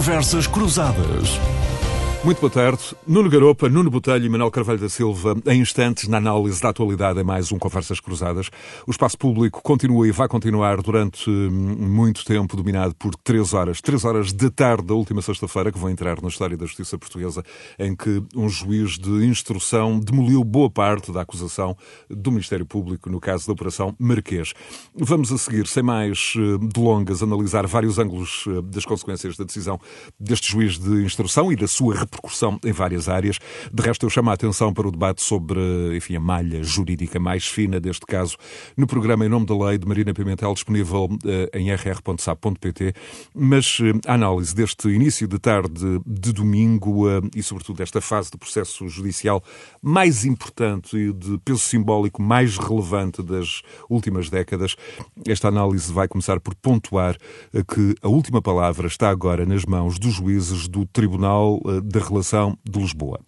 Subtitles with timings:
[0.00, 1.59] Conversas Cruzadas.
[2.22, 2.94] Muito boa tarde.
[3.06, 7.18] Nuno Garopa, Nuno Botelho e Manuel Carvalho da Silva, em instantes, na análise da atualidade,
[7.18, 8.50] é mais um Conversas Cruzadas.
[8.86, 13.80] O espaço público continua e vai continuar durante hum, muito tempo dominado por três horas.
[13.80, 17.42] Três horas da tarde da última sexta-feira, que vão entrar na história da justiça portuguesa,
[17.78, 21.74] em que um juiz de instrução demoliu boa parte da acusação
[22.10, 24.52] do Ministério Público, no caso da Operação Marquês.
[24.94, 29.80] Vamos a seguir, sem mais hum, delongas, analisar vários ângulos hum, das consequências da decisão
[30.18, 33.38] deste juiz de instrução e da sua repercussão em várias áreas.
[33.72, 35.60] De resto, eu chamo a atenção para o debate sobre
[35.96, 38.36] enfim, a malha jurídica mais fina deste caso
[38.76, 42.94] no programa Em Nome da Lei de Marina Pimentel, disponível eh, em rr.sap.pt.
[43.34, 48.30] Mas eh, a análise deste início de tarde de domingo eh, e, sobretudo, desta fase
[48.30, 49.42] do processo judicial
[49.80, 54.76] mais importante e de peso simbólico mais relevante das últimas décadas,
[55.26, 57.16] esta análise vai começar por pontuar
[57.74, 62.78] que a última palavra está agora nas mãos dos juízes do Tribunal da relação de
[62.78, 63.20] Lisboa.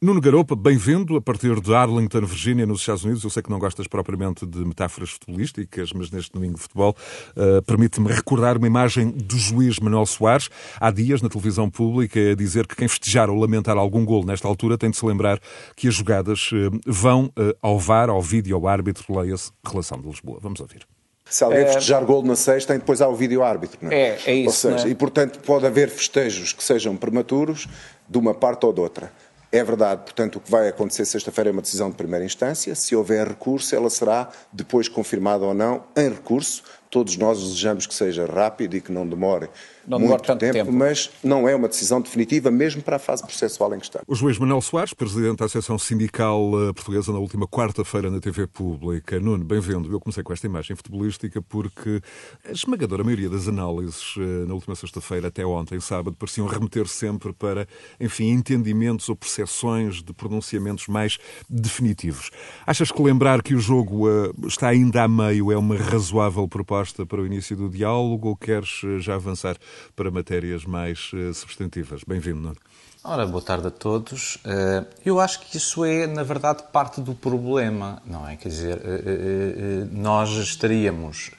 [0.00, 3.24] Nuno Garopa, bem-vindo a partir de Arlington, Virgínia, nos Estados Unidos.
[3.24, 6.94] Eu sei que não gostas propriamente de metáforas futebolísticas, mas neste domingo de futebol
[7.30, 12.36] uh, permite-me recordar uma imagem do juiz Manuel Soares, há dias na televisão pública, a
[12.36, 15.40] dizer que quem festejar ou lamentar algum gol nesta altura tem de se lembrar
[15.74, 20.06] que as jogadas uh, vão uh, ao VAR, ao vídeo, ao árbitro, leia-se Relação de
[20.06, 20.38] Lisboa.
[20.40, 20.86] Vamos ouvir.
[21.28, 21.66] Se alguém é...
[21.66, 23.94] festejar gol na sexta, depois há o vídeo árbitro, não é?
[23.94, 24.68] É, é isso.
[24.68, 24.90] Ou seja, é?
[24.90, 27.68] e portanto pode haver festejos que sejam prematuros
[28.08, 29.12] de uma parte ou de outra.
[29.50, 32.74] É verdade, portanto, o que vai acontecer sexta-feira é uma decisão de primeira instância.
[32.74, 36.62] Se houver recurso, ela será depois confirmada ou não em recurso.
[36.90, 39.48] Todos nós desejamos que seja rápido e que não demore
[39.88, 43.22] não muito tanto tempo, tempo, mas não é uma decisão definitiva, mesmo para a fase
[43.22, 44.02] processual em questão.
[44.06, 48.46] O juiz Manuel Soares, presidente da Associação Sindical eh, Portuguesa, na última quarta-feira na TV
[48.46, 49.18] Pública.
[49.18, 49.90] Nuno, bem-vindo.
[49.90, 52.02] Eu comecei com esta imagem futebolística porque
[52.46, 57.32] a esmagadora maioria das análises eh, na última sexta-feira até ontem, sábado, pareciam remeter sempre
[57.32, 57.66] para,
[57.98, 61.18] enfim, entendimentos ou percepções de pronunciamentos mais
[61.48, 62.30] definitivos.
[62.66, 67.06] Achas que lembrar que o jogo uh, está ainda a meio é uma razoável proposta
[67.06, 69.56] para o início do diálogo ou queres já avançar
[69.94, 72.02] para matérias mais uh, substantivas.
[72.06, 72.56] Bem-vindo, Nuno.
[73.04, 74.36] Ora, boa tarde a todos.
[74.36, 78.36] Uh, eu acho que isso é, na verdade, parte do problema, não é?
[78.36, 81.30] Quer dizer, uh, nós estaríamos,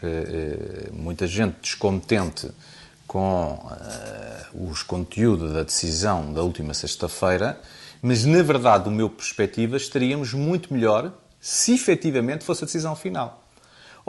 [0.93, 2.49] muita gente descontente
[3.05, 3.59] com
[4.53, 7.59] os conteúdos da decisão da última sexta-feira,
[8.01, 13.43] mas, na verdade, do meu perspectiva, estaríamos muito melhor se efetivamente fosse a decisão final.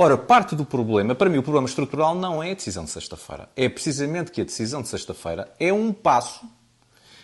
[0.03, 3.50] Ora, parte do problema, para mim, o problema estrutural não é a decisão de sexta-feira.
[3.55, 6.47] É precisamente que a decisão de sexta-feira é um passo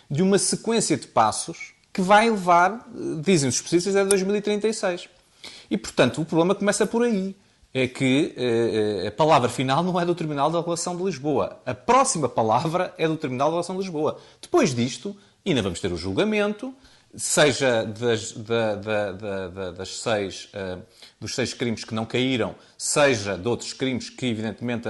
[0.07, 2.87] de uma sequência de passos que vai levar,
[3.19, 5.09] dizem os especialistas, a 2036.
[5.71, 7.35] E, portanto, o problema começa por aí.
[7.73, 11.59] É que uh, a palavra final não é do Tribunal da Relação de Lisboa.
[11.65, 14.19] A próxima palavra é do Tribunal da Relação de Lisboa.
[14.39, 16.71] Depois disto, ainda vamos ter o julgamento,
[17.17, 20.81] seja das, da, da, da, das seis, uh,
[21.19, 24.87] dos seis crimes que não caíram, seja de outros crimes que, evidentemente,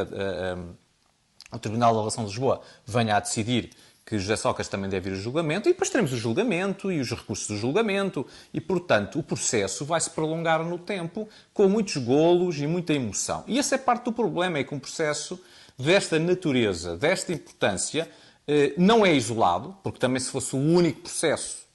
[1.51, 3.71] o Tribunal da Relação de Lisboa venha a decidir
[4.05, 7.11] que José Socas também deve ir ao julgamento, e depois teremos o julgamento e os
[7.11, 12.57] recursos do julgamento, e, portanto, o processo vai se prolongar no tempo com muitos golos
[12.57, 13.43] e muita emoção.
[13.47, 15.37] E essa é parte do problema, é que um processo
[15.77, 18.09] desta natureza, desta importância,
[18.47, 21.66] eh, não é isolado, porque também se fosse o único processo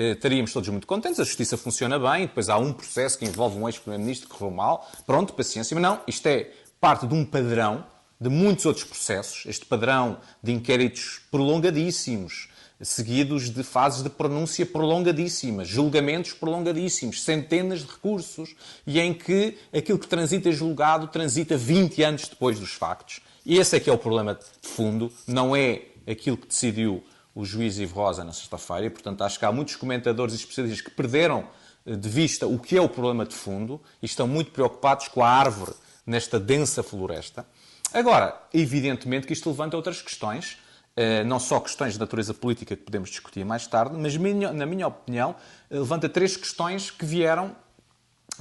[0.00, 3.68] estaríamos todos muito contentes, a justiça funciona bem, depois há um processo que envolve um
[3.68, 6.50] ex-primeiro-ministro que correu mal, pronto, paciência, mas não, isto é
[6.80, 7.84] parte de um padrão
[8.20, 12.48] de muitos outros processos, este padrão de inquéritos prolongadíssimos,
[12.82, 18.54] seguidos de fases de pronúncia prolongadíssimas, julgamentos prolongadíssimos, centenas de recursos,
[18.86, 23.20] e em que aquilo que transita julgado transita 20 anos depois dos factos.
[23.44, 27.02] E esse é que é o problema de fundo, não é aquilo que decidiu
[27.34, 30.80] o juiz Ivo Rosa na sexta-feira, e portanto acho que há muitos comentadores e especialistas
[30.80, 31.48] que perderam
[31.86, 35.22] eh, de vista o que é o problema de fundo e estão muito preocupados com
[35.22, 35.72] a árvore
[36.06, 37.46] nesta densa floresta.
[37.92, 40.58] Agora, evidentemente que isto levanta outras questões,
[40.96, 44.88] eh, não só questões de natureza política que podemos discutir mais tarde, mas, na minha
[44.88, 45.34] opinião,
[45.70, 47.54] eh, levanta três questões que vieram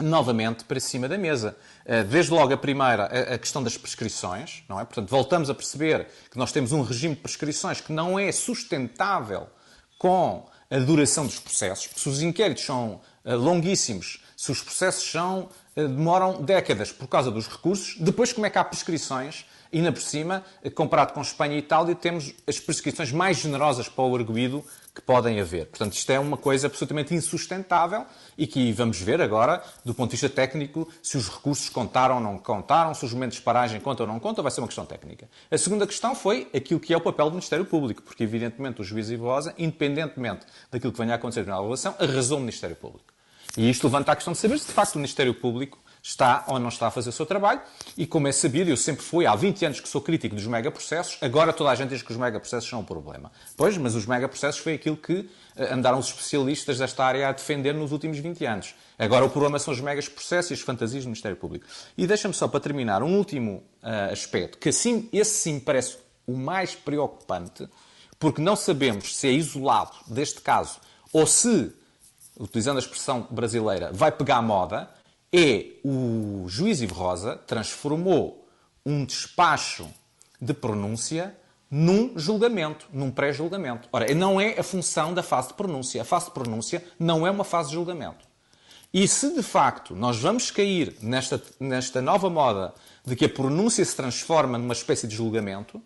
[0.04, 1.56] novamente para cima da mesa.
[1.86, 4.86] Eh, desde logo a primeira, a questão das prescrições, não é?
[4.86, 9.48] Portanto, voltamos a perceber que nós temos um regime de prescrições que não é sustentável
[9.98, 15.10] com a duração dos processos, porque se os inquéritos são eh, longuíssimos, se os processos
[15.10, 19.46] são, eh, demoram décadas por causa dos recursos, depois como é que há prescrições?
[19.72, 20.44] Ainda por cima,
[20.74, 24.66] comparado com Espanha e Itália, temos as prescrições mais generosas para o arguído
[25.00, 25.68] que podem haver.
[25.68, 28.06] Portanto, isto é uma coisa absolutamente insustentável
[28.38, 32.22] e que vamos ver agora, do ponto de vista técnico, se os recursos contaram ou
[32.22, 34.86] não contaram, se os momentos de paragem contam ou não contam, vai ser uma questão
[34.86, 35.30] técnica.
[35.50, 38.84] A segunda questão foi aquilo que é o papel do Ministério Público, porque, evidentemente, o
[38.84, 43.13] juiz Ivo Rosa, independentemente daquilo que venha a acontecer na relação, arrasou o Ministério Público.
[43.57, 46.60] E isto levanta a questão de saber se, de facto, o Ministério Público está ou
[46.60, 47.62] não está a fazer o seu trabalho.
[47.98, 51.18] E como é sabido, eu sempre fui, há 20 anos que sou crítico dos megaprocessos,
[51.22, 53.31] agora toda a gente diz que os megaprocessos são um problema.
[53.56, 57.74] Pois, mas os megaprocessos foi aquilo que eh, andaram os especialistas desta área a defender
[57.74, 58.75] nos últimos 20 anos.
[58.98, 61.66] Agora o problema são os megaprocessos e as fantasias do Ministério Público.
[61.98, 66.38] E deixa-me só para terminar um último uh, aspecto, que assim, esse sim parece o
[66.38, 67.68] mais preocupante,
[68.19, 70.80] porque não sabemos se é isolado deste caso
[71.12, 71.74] ou se,
[72.40, 74.90] utilizando a expressão brasileira, vai pegar moda,
[75.31, 78.48] é o juiz Ivo Rosa transformou
[78.86, 79.88] um despacho
[80.42, 81.36] de pronúncia
[81.70, 83.88] num julgamento, num pré-julgamento.
[83.92, 86.02] Ora, não é a função da fase de pronúncia.
[86.02, 88.28] A fase de pronúncia não é uma fase de julgamento.
[88.92, 92.74] E se de facto nós vamos cair nesta, nesta nova moda
[93.06, 95.80] de que a pronúncia se transforma numa espécie de julgamento,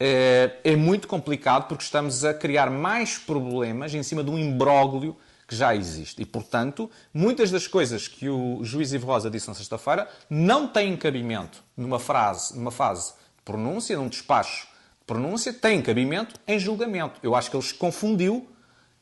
[0.00, 5.14] é, é muito complicado porque estamos a criar mais problemas em cima de um imbróglio
[5.48, 6.20] que já existe.
[6.20, 10.94] E, portanto, muitas das coisas que o juiz Ivo Rosa disse na sexta-feira não têm
[10.94, 17.18] cabimento numa, frase, numa fase de pronúncia, num despacho de pronúncia, têm cabimento em julgamento.
[17.22, 18.46] Eu acho que ele se confundiu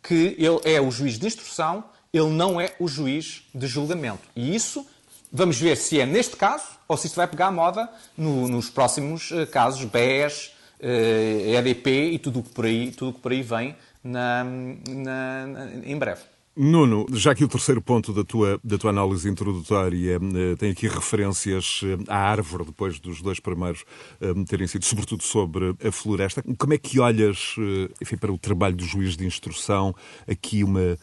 [0.01, 1.83] que ele é o juiz de instrução,
[2.13, 4.23] ele não é o juiz de julgamento.
[4.37, 4.87] E isso,
[5.33, 8.71] vamos ver se é neste caso ou se isto vai pegar a moda no, nos
[8.71, 13.43] próximos uh, casos BES, EDP e tudo o que por aí, tudo que por aí
[13.43, 16.36] vem na, na, em breve.
[16.57, 20.89] Nuno, já que o terceiro ponto da tua, da tua análise introdutória eh, tem aqui
[20.89, 23.85] referências eh, à árvore, depois dos dois primeiros
[24.23, 27.57] eh, terem sido sobretudo sobre a floresta, como é que olhas
[28.01, 29.95] enfim, para o trabalho do juiz de instrução,
[30.27, 30.97] aqui uma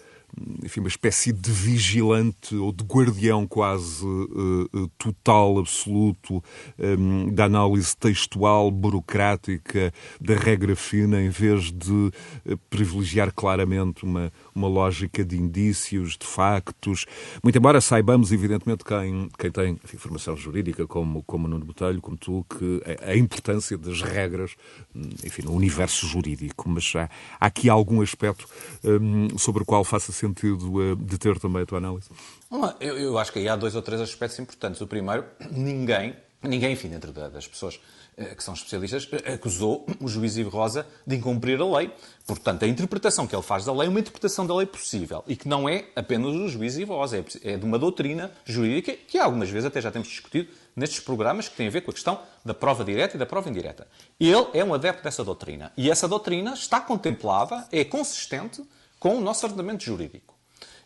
[0.64, 4.04] enfim, uma espécie de vigilante ou de guardião quase
[4.98, 6.44] total, absoluto,
[6.80, 12.12] um, da análise textual, burocrática, da regra fina, em vez de
[12.68, 17.06] privilegiar claramente uma, uma lógica de indícios, de factos.
[17.44, 22.18] Muito embora saibamos, evidentemente, quem, quem tem enfim, formação jurídica, como, como Nuno Botelho, como
[22.18, 24.56] tu, que a, importância das regras,
[25.24, 26.70] enfim, no universo jurídico.
[26.70, 27.10] Mas há,
[27.40, 28.48] há aqui algum aspecto
[28.84, 32.10] um, sobre o qual faça sentido uh, de ter também a tua análise?
[32.80, 34.82] Eu, eu acho que aí há dois ou três aspectos importantes.
[34.82, 37.80] O primeiro, ninguém, ninguém, enfim, dentro das pessoas
[38.16, 41.92] eh, que são especialistas, eh, acusou o juiz Ivo Rosa de incumprir a lei.
[42.28, 45.36] Portanto, a interpretação que ele faz da lei é uma interpretação da lei possível e
[45.36, 49.18] que não é apenas do juiz Ivo Rosa, é, é de uma doutrina jurídica que
[49.18, 52.20] algumas vezes até já temos discutido nestes programas que têm a ver com a questão
[52.46, 53.88] da prova direta e da prova indireta.
[54.20, 58.64] Ele é um adepto dessa doutrina e essa doutrina está contemplada, é consistente
[59.00, 60.36] com o nosso ordenamento jurídico.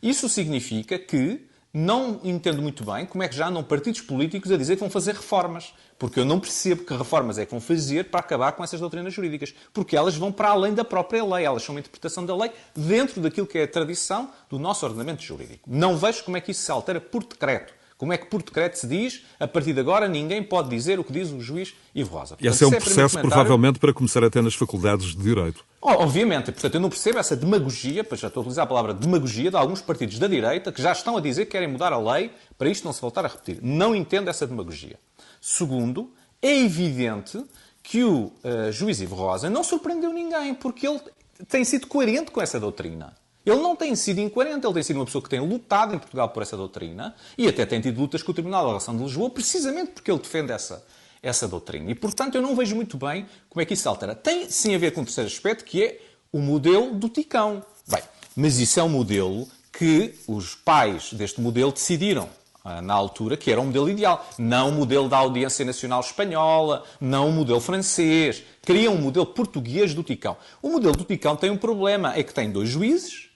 [0.01, 1.45] Isso significa que
[1.77, 4.89] não entendo muito bem como é que já andam partidos políticos a dizer que vão
[4.89, 5.75] fazer reformas.
[5.99, 9.13] Porque eu não percebo que reformas é que vão fazer para acabar com essas doutrinas
[9.13, 9.53] jurídicas.
[9.71, 11.45] Porque elas vão para além da própria lei.
[11.45, 15.21] Elas são uma interpretação da lei dentro daquilo que é a tradição do nosso ordenamento
[15.21, 15.69] jurídico.
[15.69, 17.76] Não vejo como é que isso se altera por decreto.
[17.97, 21.03] Como é que por decreto se diz, a partir de agora ninguém pode dizer o
[21.03, 22.35] que diz o juiz Ivo Rosa.
[22.35, 25.65] Portanto, esse é um é processo, provavelmente, para começar até nas faculdades de Direito.
[25.81, 26.51] Oh, obviamente.
[26.51, 29.57] Portanto, eu não percebo essa demagogia, pois já estou a utilizar a palavra demagogia, de
[29.57, 32.69] alguns partidos da direita que já estão a dizer que querem mudar a lei para
[32.69, 33.59] isto não se voltar a repetir.
[33.63, 34.99] Não entendo essa demagogia.
[35.41, 37.43] Segundo, é evidente
[37.81, 40.99] que o uh, juiz Ivo Rosa não surpreendeu ninguém, porque ele
[41.47, 43.15] tem sido coerente com essa doutrina.
[43.49, 46.27] Ele não tem sido incoerente, ele tem sido uma pessoa que tem lutado em Portugal
[46.27, 49.29] por essa doutrina e até tem tido lutas com o Tribunal da Relação de Lisboa
[49.29, 50.85] precisamente porque ele defende essa,
[51.23, 51.89] essa doutrina.
[51.89, 54.13] E, portanto, eu não vejo muito bem como é que isso se altera.
[54.13, 57.63] Tem sim a ver com o terceiro aspecto, que é o modelo do Ticão.
[57.87, 58.03] Bem,
[58.35, 62.27] mas isso é um modelo que os pais deste modelo decidiram
[62.65, 64.27] ah, na altura que era um modelo ideal.
[64.37, 68.43] Não o modelo da Audiência Nacional Espanhola, não o modelo francês.
[68.61, 70.35] Queriam um modelo português do Ticão.
[70.61, 73.26] O modelo do Ticão tem um problema, é que tem dois juízes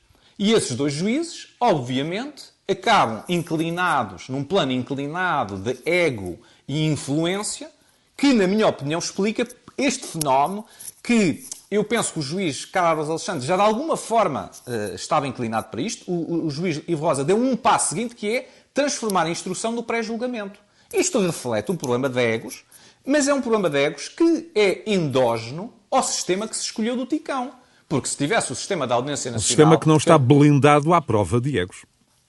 [0.41, 7.69] e esses dois juízes, obviamente, acabam inclinados, num plano inclinado de ego e influência,
[8.17, 10.65] que, na minha opinião, explica este fenómeno
[11.03, 15.67] que eu penso que o juiz Carlos Alexandre já de alguma forma uh, estava inclinado
[15.67, 16.11] para isto.
[16.11, 19.83] O, o, juiz Ivo Rosa deu um passo seguinte que é transformar a instrução no
[19.83, 20.59] pré-julgamento.
[20.91, 22.63] Isto reflete um problema de egos,
[23.05, 27.05] mas é um problema de egos que é endógeno ao sistema que se escolheu do
[27.05, 27.60] Ticão.
[27.91, 29.43] Porque se tivesse o sistema da audiência nacional...
[29.43, 31.83] Um sistema que não está blindado à prova de egos.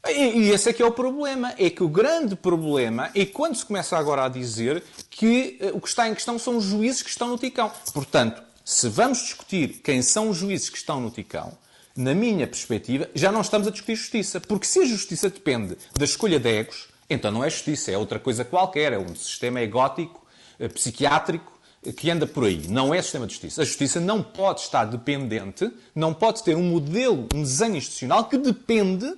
[0.08, 1.54] E, esse é que é o problema.
[1.56, 5.80] É que o grande problema é quando se começa agora a dizer que uh, o
[5.80, 7.70] que está em questão são os juízes que estão no Ticão.
[7.94, 11.52] Portanto, se vamos discutir quem são os juízes que estão no Ticão,
[11.96, 14.40] na minha perspectiva, já não estamos a discutir justiça.
[14.40, 18.18] Porque se a justiça depende da escolha de egos, então não é justiça, é outra
[18.18, 20.26] coisa qualquer, é um sistema egótico,
[20.58, 21.51] eh, psiquiátrico, eh,
[21.90, 22.68] que anda por aí.
[22.68, 23.62] Não é sistema de justiça.
[23.62, 28.38] A justiça não pode estar dependente, não pode ter um modelo, um desenho institucional que
[28.38, 29.12] depende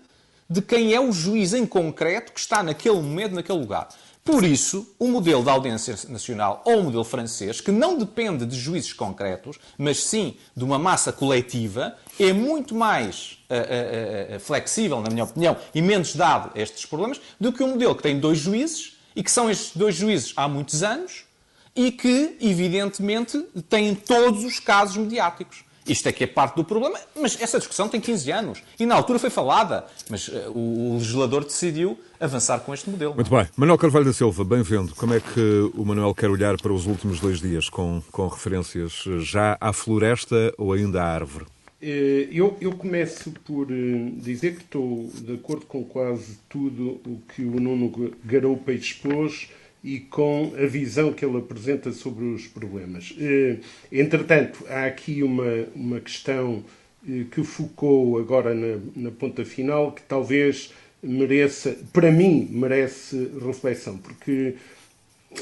[0.48, 3.88] de quem é o juiz em concreto que está naquele momento, naquele lugar.
[4.24, 8.58] Por isso, o modelo da audiência nacional ou o modelo francês, que não depende de
[8.58, 15.02] juízes concretos, mas sim de uma massa coletiva, é muito mais uh, uh, uh, flexível,
[15.02, 18.18] na minha opinião, e menos dado a estes problemas, do que um modelo que tem
[18.18, 21.26] dois juízes e que são estes dois juízes há muitos anos
[21.74, 23.38] e que, evidentemente,
[23.68, 25.64] têm todos os casos mediáticos.
[25.86, 28.94] Isto é que é parte do problema, mas essa discussão tem 15 anos e na
[28.94, 33.14] altura foi falada, mas uh, o legislador decidiu avançar com este modelo.
[33.14, 33.46] Muito bem.
[33.54, 34.94] Manuel Carvalho da Silva, bem-vindo.
[34.94, 39.04] Como é que o Manuel quer olhar para os últimos dois dias, com, com referências
[39.18, 41.44] já à floresta ou ainda à árvore?
[41.82, 47.20] Eh, eu, eu começo por eh, dizer que estou de acordo com quase tudo o
[47.28, 47.92] que o Nuno
[48.24, 49.50] Garoupa expôs
[49.84, 53.14] e com a visão que ele apresenta sobre os problemas.
[53.20, 53.58] Eh,
[53.92, 56.64] entretanto, há aqui uma, uma questão
[57.06, 60.72] eh, que focou agora na, na ponta final que talvez
[61.02, 64.54] mereça, para mim, merece reflexão, porque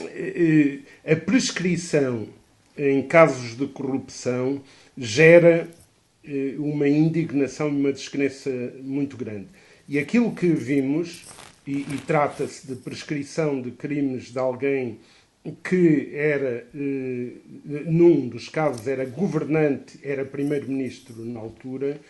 [0.09, 2.27] eh, a prescrição
[2.77, 4.61] em casos de corrupção
[4.99, 5.69] gera
[6.59, 9.49] uma indignação e uma descrença muito grande.
[9.89, 11.25] E aquilo que vimos
[11.67, 14.99] e, e trata-se de prescrição de crimes de alguém
[15.65, 17.33] que era, eh,
[17.87, 22.01] num dos casos, era governante, era primeiro-ministro na altura,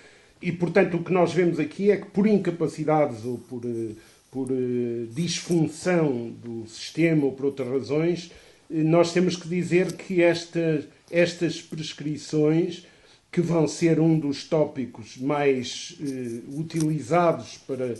[0.40, 3.94] e portanto o que nós vemos aqui é que por incapacidades ou por, eh,
[4.30, 8.30] por eh, disfunção do sistema ou por outras razões,
[8.70, 12.86] eh, nós temos que dizer que esta, estas prescrições,
[13.32, 17.94] que vão ser um dos tópicos mais eh, utilizados para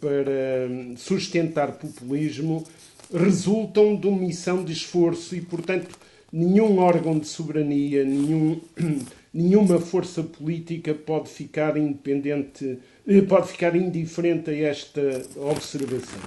[0.00, 2.64] para sustentar populismo
[3.12, 5.88] resultam de omissão de esforço e, portanto,
[6.32, 8.60] nenhum órgão de soberania, nenhum,
[9.34, 15.00] nenhuma força política pode ficar independente, eh, pode ficar indiferente a esta
[15.36, 16.20] observação.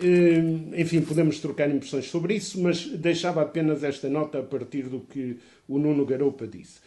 [0.00, 5.00] Eh, enfim, podemos trocar impressões sobre isso, mas deixava apenas esta nota a partir do
[5.00, 5.36] que
[5.68, 6.80] o Nuno Garoupa disse.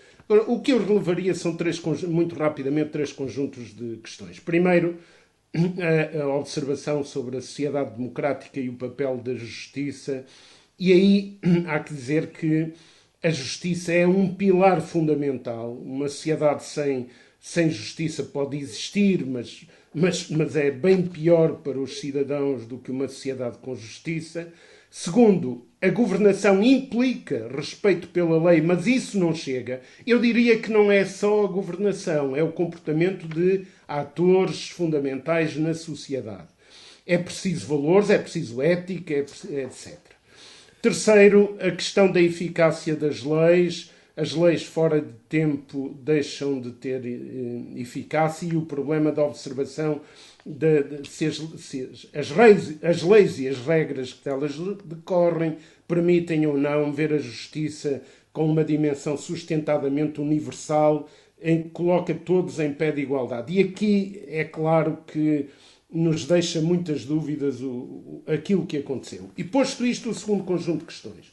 [0.48, 4.40] o que eu relevaria são três, muito rapidamente três conjuntos de questões.
[4.40, 4.98] Primeiro,
[6.22, 10.26] a, observação sobre a sociedade democrática e o papel da justiça,
[10.78, 12.74] e aí há que dizer que
[13.24, 15.74] a justiça é um pilar fundamental.
[15.74, 17.08] Uma sociedade sem,
[17.40, 22.92] sem justiça pode existir, mas, mas, mas é bem pior para os cidadãos do que
[22.92, 24.52] uma sociedade com justiça.
[24.98, 29.82] Segundo, a governação implica respeito pela lei, mas isso não chega.
[30.08, 35.74] Eu diria que não é só a governação, é o comportamento de atores fundamentais na
[35.74, 36.48] sociedade.
[37.06, 40.00] É preciso valores, é preciso ética, é, etc.
[40.82, 43.92] Terceiro, a questão da eficácia das leis.
[44.16, 50.00] As leis fora de tempo deixam de ter eh, eficácia e o problema da observação
[50.46, 55.58] de, de se, as, se as, leis, as leis e as regras que delas decorrem
[55.88, 61.10] permitem ou não ver a justiça com uma dimensão sustentadamente universal
[61.42, 63.54] em que coloca todos em pé de igualdade.
[63.54, 65.48] E aqui é claro que
[65.92, 69.30] nos deixa muitas dúvidas o, o, aquilo que aconteceu.
[69.38, 71.32] E posto isto, o segundo conjunto de questões.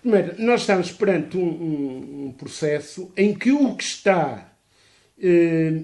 [0.00, 4.51] Primeiro, nós estamos perante um, um, um processo em que o que está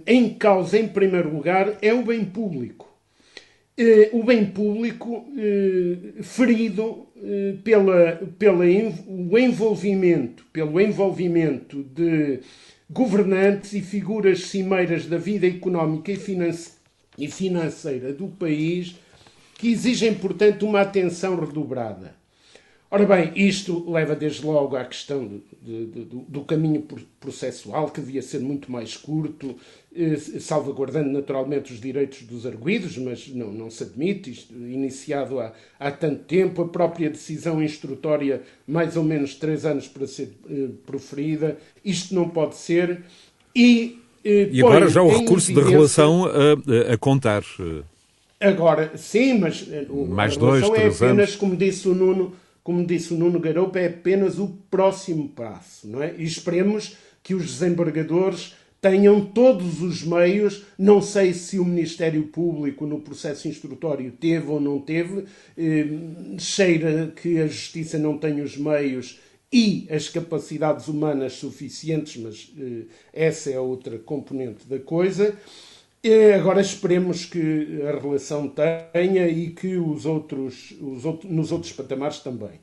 [0.06, 2.88] em causa, em primeiro lugar, é o bem público.
[3.76, 7.06] Eh, o bem público eh, ferido
[7.62, 8.64] pela, pela
[9.06, 12.40] o envolvimento, pelo envolvimento de
[12.90, 18.96] governantes e figuras cimeiras da vida económica e financeira do país
[19.58, 22.17] que exigem, portanto, uma atenção redobrada.
[22.90, 26.86] Ora bem, isto leva desde logo à questão do, do, caminho
[27.20, 29.54] processual, que devia ser muito mais curto,
[29.94, 35.52] eh, salvaguardando naturalmente os direitos dos arguídos, mas não, não se admite, isto iniciado há,
[35.78, 40.68] há tanto tempo, a própria decisão instrutória, mais ou menos três anos para ser eh,
[40.86, 43.02] proferida, isto não pode ser.
[43.54, 47.42] E, eh, e agora já o recurso de relação a, a contar.
[48.40, 51.36] Agora, sim, mas eh, mais a dois, é apenas, anos.
[51.36, 52.32] como disse o Nuno
[52.68, 55.88] como disse o Nuno Garoupa, é apenas o próximo passo.
[55.88, 56.14] Não é?
[56.18, 62.84] E esperemos que os desembargadores tenham todos os meios, não sei se o Ministério Público
[62.84, 65.24] no processo instrutório teve ou não teve,
[65.56, 65.86] eh,
[66.38, 69.18] cheira que a Justiça não tem os meios
[69.50, 72.82] e as capacidades humanas suficientes, mas eh,
[73.14, 75.34] essa é outra componente da coisa.
[76.36, 82.20] Agora esperemos que a relação tenha e que os outros, os outros nos outros patamares
[82.20, 82.60] também.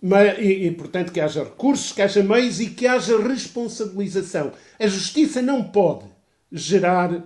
[0.00, 4.52] Mas, e, e, portanto, que haja recursos, que haja meios e que haja responsabilização.
[4.80, 6.06] A justiça não pode
[6.50, 7.24] gerar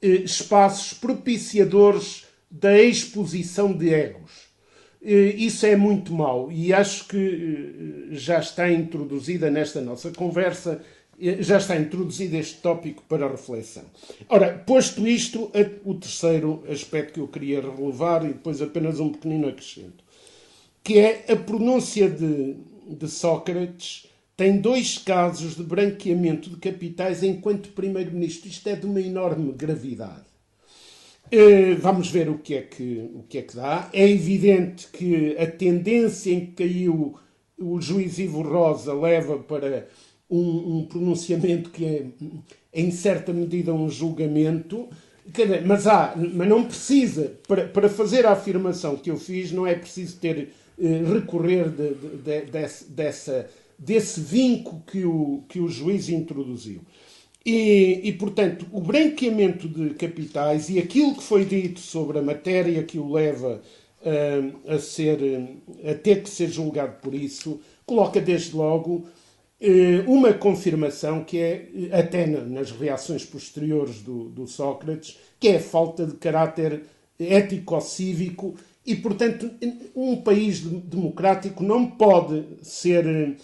[0.00, 4.32] eh, espaços propiciadores da exposição de egos.
[5.02, 7.16] Eh, isso é muito mau e acho que
[8.10, 10.82] eh, já está introduzida nesta nossa conversa,
[11.18, 13.84] já está introduzido este tópico para reflexão.
[14.28, 15.50] Ora, posto isto,
[15.84, 20.04] o terceiro aspecto que eu queria relevar, e depois apenas um pequenino acrescento,
[20.82, 22.56] que é a pronúncia de,
[22.88, 28.48] de Sócrates tem dois casos de branqueamento de capitais enquanto primeiro-ministro.
[28.48, 30.24] Isto é de uma enorme gravidade.
[31.30, 33.88] Eh, vamos ver o que, é que, o que é que dá.
[33.92, 37.16] É evidente que a tendência em que caiu
[37.56, 39.88] o juiz Ivo Rosa leva para
[40.30, 42.06] um, um pronunciamento que é,
[42.72, 44.88] em certa medida, um julgamento.
[45.64, 49.74] Mas, há, mas não precisa, para, para fazer a afirmação que eu fiz, não é
[49.74, 55.68] preciso ter eh, recorrer de, de, de, desse, dessa, desse vinco que o, que o
[55.68, 56.80] juiz introduziu.
[57.46, 62.82] E, e, portanto, o branqueamento de capitais e aquilo que foi dito sobre a matéria
[62.82, 63.60] que o leva
[64.00, 65.18] uh, a, ser,
[65.84, 69.06] a ter que ser julgado por isso, coloca desde logo
[70.06, 76.06] uma confirmação que é, até nas reações posteriores do, do Sócrates, que é a falta
[76.06, 76.82] de caráter
[77.18, 78.54] ético-cívico
[78.86, 79.50] e, portanto,
[79.94, 83.34] um país democrático não pode ser eh,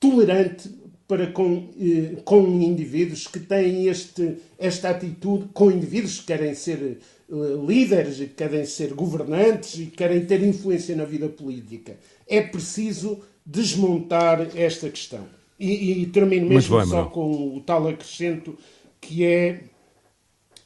[0.00, 0.70] tolerante
[1.06, 6.98] para com, eh, com indivíduos que têm este, esta atitude, com indivíduos que querem ser
[7.30, 7.34] eh,
[7.66, 11.98] líderes que querem ser governantes e que querem ter influência na vida política.
[12.26, 15.37] É preciso desmontar esta questão.
[15.58, 18.56] E, e termino mesmo só com o tal acrescento
[19.00, 19.64] que é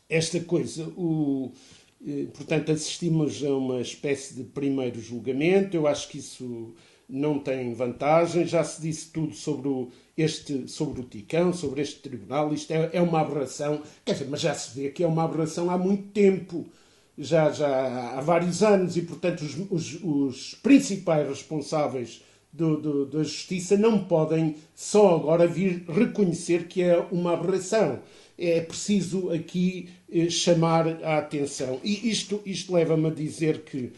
[0.08, 0.84] esta coisa.
[0.96, 1.50] O,
[2.06, 5.76] eh, portanto, assistimos a uma espécie de primeiro julgamento.
[5.76, 6.74] Eu acho que isso
[7.08, 8.46] não tem vantagem.
[8.46, 12.52] Já se disse tudo sobre o, este, sobre o Ticão, sobre este tribunal.
[12.52, 15.70] Isto é, é uma aberração, quer dizer, mas já se vê que é uma aberração
[15.70, 16.66] há muito tempo,
[17.16, 23.22] já, já há vários anos, e portanto os, os, os principais responsáveis do, do, da
[23.22, 28.00] justiça não podem só agora vir reconhecer que é uma aberração.
[28.38, 31.80] É preciso aqui eh, chamar a atenção.
[31.82, 33.92] E isto, isto leva-me a dizer que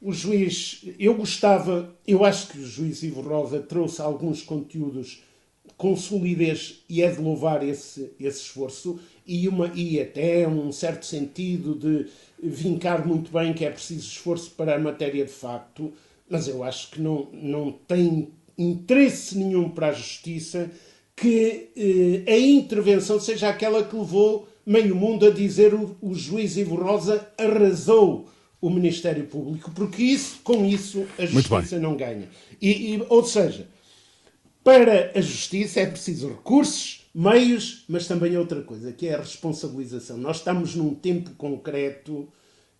[0.00, 5.22] o juiz, eu gostava, eu acho que o juiz Ivo Rosa trouxe alguns conteúdos
[5.76, 11.04] com solidez e é de louvar esse, esse esforço e, uma, e até um certo
[11.04, 12.06] sentido de
[12.42, 15.92] vincar muito bem que é preciso esforço para a matéria de facto,
[16.28, 20.70] mas eu acho que não, não tem interesse nenhum para a justiça
[21.14, 26.56] que eh, a intervenção seja aquela que levou meio mundo a dizer o, o juiz
[26.56, 28.28] Ivo Rosa arrasou
[28.60, 32.28] o Ministério Público, porque isso, com isso a justiça não ganha.
[32.60, 33.68] E, e, ou seja,
[34.64, 40.18] para a justiça é preciso recursos, meios, mas também outra coisa, que é a responsabilização.
[40.18, 42.28] Nós estamos num tempo concreto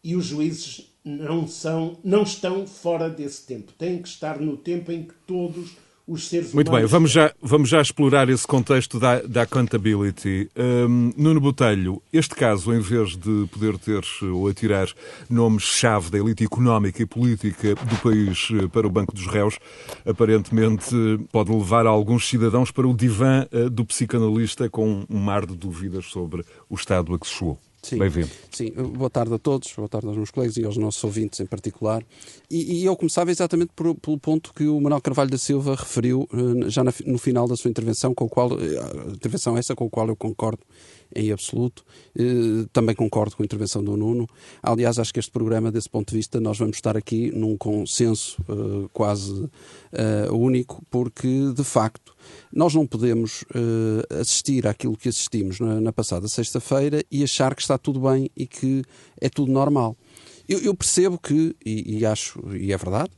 [0.03, 3.73] e os juízes não são, não estão fora desse tempo.
[3.73, 5.71] Têm que estar no tempo em que todos
[6.07, 6.91] os seres Muito humanos.
[6.91, 10.51] bem, vamos já, vamos já explorar esse contexto da, da accountability.
[10.57, 14.89] Um, Nuno Botelho, este caso, em vez de poder ter ou atirar
[15.29, 19.59] nomes-chave da elite económica e política do país eh, para o Banco dos Réus,
[20.07, 20.95] aparentemente
[21.31, 26.07] pode levar alguns cidadãos para o divã eh, do psicanalista com um mar de dúvidas
[26.07, 27.59] sobre o estado a que se chegou.
[27.83, 28.29] Sim, Bem-vindo.
[28.51, 31.47] Sim, boa tarde a todos, boa tarde aos meus colegas e aos nossos ouvintes em
[31.47, 32.05] particular.
[32.51, 36.29] E, e eu começava exatamente por, pelo ponto que o Manuel Carvalho da Silva referiu
[36.33, 39.87] uh, já na, no final da sua intervenção, com o qual, uh, intervenção essa com
[39.87, 40.61] a qual eu concordo
[41.15, 41.85] em absoluto.
[42.19, 44.27] Uh, também concordo com a intervenção do Nuno.
[44.63, 48.37] Aliás, acho que este programa, desse ponto de vista, nós vamos estar aqui num consenso
[48.93, 49.49] quase
[50.33, 52.15] único, porque, de facto,
[52.53, 53.45] nós não podemos
[54.21, 58.83] assistir àquilo que assistimos na, passada sexta-feira e achar que está tudo bem e que
[59.21, 59.97] é tudo normal.
[60.49, 63.11] Eu, percebo que, e, acho, e é verdade,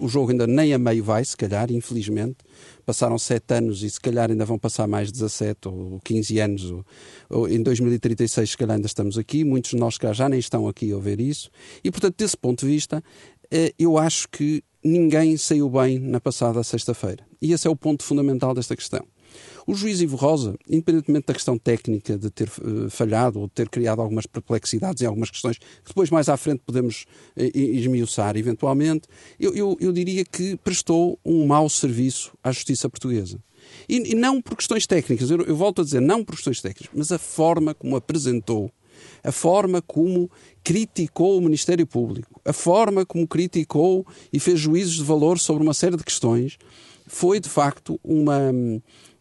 [0.00, 2.38] o jogo ainda nem a meio vai, se calhar, infelizmente.
[2.84, 6.70] Passaram sete anos e se calhar ainda vão passar mais 17 ou 15 anos.
[6.70, 6.84] Ou,
[7.30, 9.44] ou em 2036, se calhar ainda estamos aqui.
[9.44, 11.50] Muitos de nós já nem estão aqui a ouvir isso.
[11.82, 13.02] E, portanto, desse ponto de vista,
[13.50, 17.24] eh, eu acho que ninguém saiu bem na passada sexta-feira.
[17.40, 19.06] E esse é o ponto fundamental desta questão.
[19.66, 23.68] O juiz Ivo Rosa, independentemente da questão técnica de ter uh, falhado ou de ter
[23.68, 29.08] criado algumas perplexidades em algumas questões, que depois mais à frente podemos uh, esmiuçar eventualmente,
[29.40, 33.38] eu, eu, eu diria que prestou um mau serviço à justiça portuguesa.
[33.88, 36.90] E, e não por questões técnicas, eu, eu volto a dizer, não por questões técnicas,
[36.94, 38.70] mas a forma como apresentou
[39.22, 40.30] a forma como
[40.62, 45.74] criticou o Ministério Público, a forma como criticou e fez juízos de valor sobre uma
[45.74, 46.58] série de questões,
[47.06, 48.52] foi de facto uma,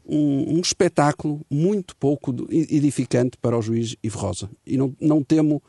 [0.06, 4.50] um, um, espetáculo muito pouco edificante para o juiz Ivo Rosa.
[4.66, 5.62] E não, não temo,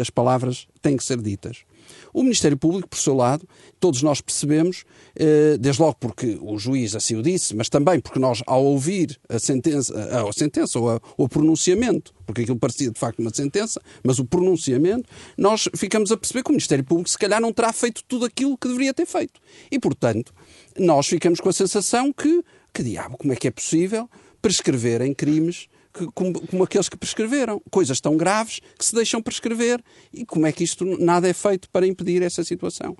[0.00, 1.64] as palavras têm que ser ditas.
[2.12, 3.46] O Ministério Público, por seu lado,
[3.80, 4.84] todos nós percebemos,
[5.16, 9.18] eh, desde logo porque o juiz assim o disse, mas também porque nós, ao ouvir
[9.28, 14.18] a sentença, a, sentença ou o pronunciamento, porque aquilo parecia de facto uma sentença, mas
[14.18, 18.02] o pronunciamento, nós ficamos a perceber que o Ministério Público se calhar não terá feito
[18.06, 19.40] tudo aquilo que deveria ter feito.
[19.70, 20.32] E, portanto,
[20.78, 22.44] nós ficamos com a sensação que,
[22.74, 24.10] que diabo, como é que é possível
[24.42, 27.62] prescreverem crimes que, como, como, aqueles que prescreveram.
[27.70, 29.80] Coisas tão graves que se deixam prescrever.
[30.12, 32.96] E como é que isto nada é feito para impedir essa situação?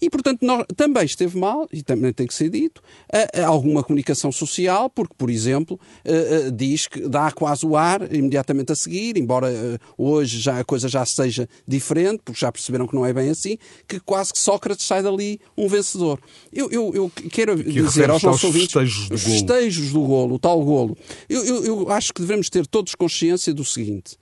[0.00, 2.82] E, portanto, nós, também esteve mal, e também tem que ser dito,
[3.12, 8.12] a, a alguma comunicação social, porque, por exemplo, a, diz que dá quase o ar
[8.12, 9.48] imediatamente a seguir, embora
[9.96, 13.58] hoje já a coisa já seja diferente, porque já perceberam que não é bem assim,
[13.86, 16.18] que quase que Sócrates sai dali um vencedor.
[16.52, 18.72] Eu, eu, eu quero que dizer aos nossos ouvintes...
[18.72, 20.96] Festejos do os festejos do golo, o tal golo.
[21.28, 24.16] Eu, eu, eu acho que devemos devemos ter todos consciência do seguinte.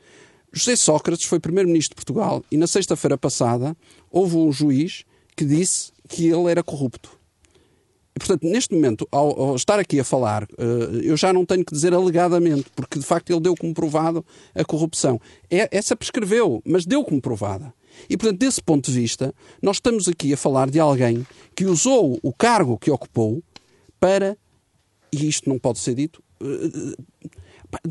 [0.52, 3.76] José Sócrates foi primeiro-ministro de Portugal e na sexta-feira passada
[4.10, 5.04] houve um juiz
[5.36, 7.10] que disse que ele era corrupto.
[8.14, 11.62] E, portanto, neste momento, ao, ao estar aqui a falar, uh, eu já não tenho
[11.62, 14.24] que dizer alegadamente, porque de facto ele deu como provado
[14.54, 15.20] a corrupção.
[15.50, 17.74] É, essa prescreveu, mas deu como provada.
[18.08, 22.18] E, portanto, desse ponto de vista, nós estamos aqui a falar de alguém que usou
[22.22, 23.42] o cargo que ocupou
[24.00, 24.38] para,
[25.12, 27.04] e isto não pode ser dito, uh,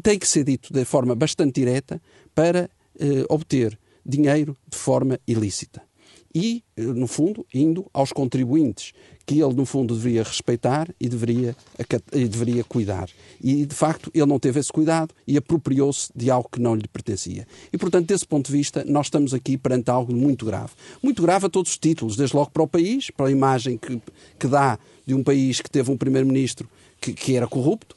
[0.02, 2.02] tem que ser dito de forma bastante direta
[2.34, 5.82] para eh, obter dinheiro de forma ilícita.
[6.34, 8.94] E, eh, no fundo, indo aos contribuintes,
[9.26, 11.56] que ele, no fundo, deveria respeitar e deveria,
[12.12, 13.10] e deveria cuidar.
[13.42, 16.88] E, de facto, ele não teve esse cuidado e apropriou-se de algo que não lhe
[16.88, 17.48] pertencia.
[17.72, 20.74] E, portanto, desse ponto de vista, nós estamos aqui perante algo muito grave.
[21.02, 24.00] Muito grave a todos os títulos, desde logo para o país, para a imagem que,
[24.38, 27.96] que dá de um país que teve um primeiro-ministro que, que era corrupto,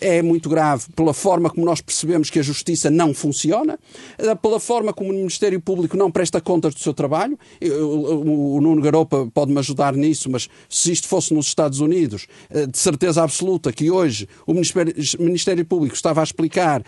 [0.00, 3.78] é muito grave pela forma como nós percebemos que a justiça não funciona,
[4.18, 7.38] eh, pela forma como o Ministério Público não presta contas do seu trabalho.
[7.60, 12.78] O Nuno Garopa pode-me ajudar nisso, mas se isto fosse nos Estados Unidos, eh, de
[12.78, 16.82] certeza absoluta que hoje o Ministério Público estava a explicar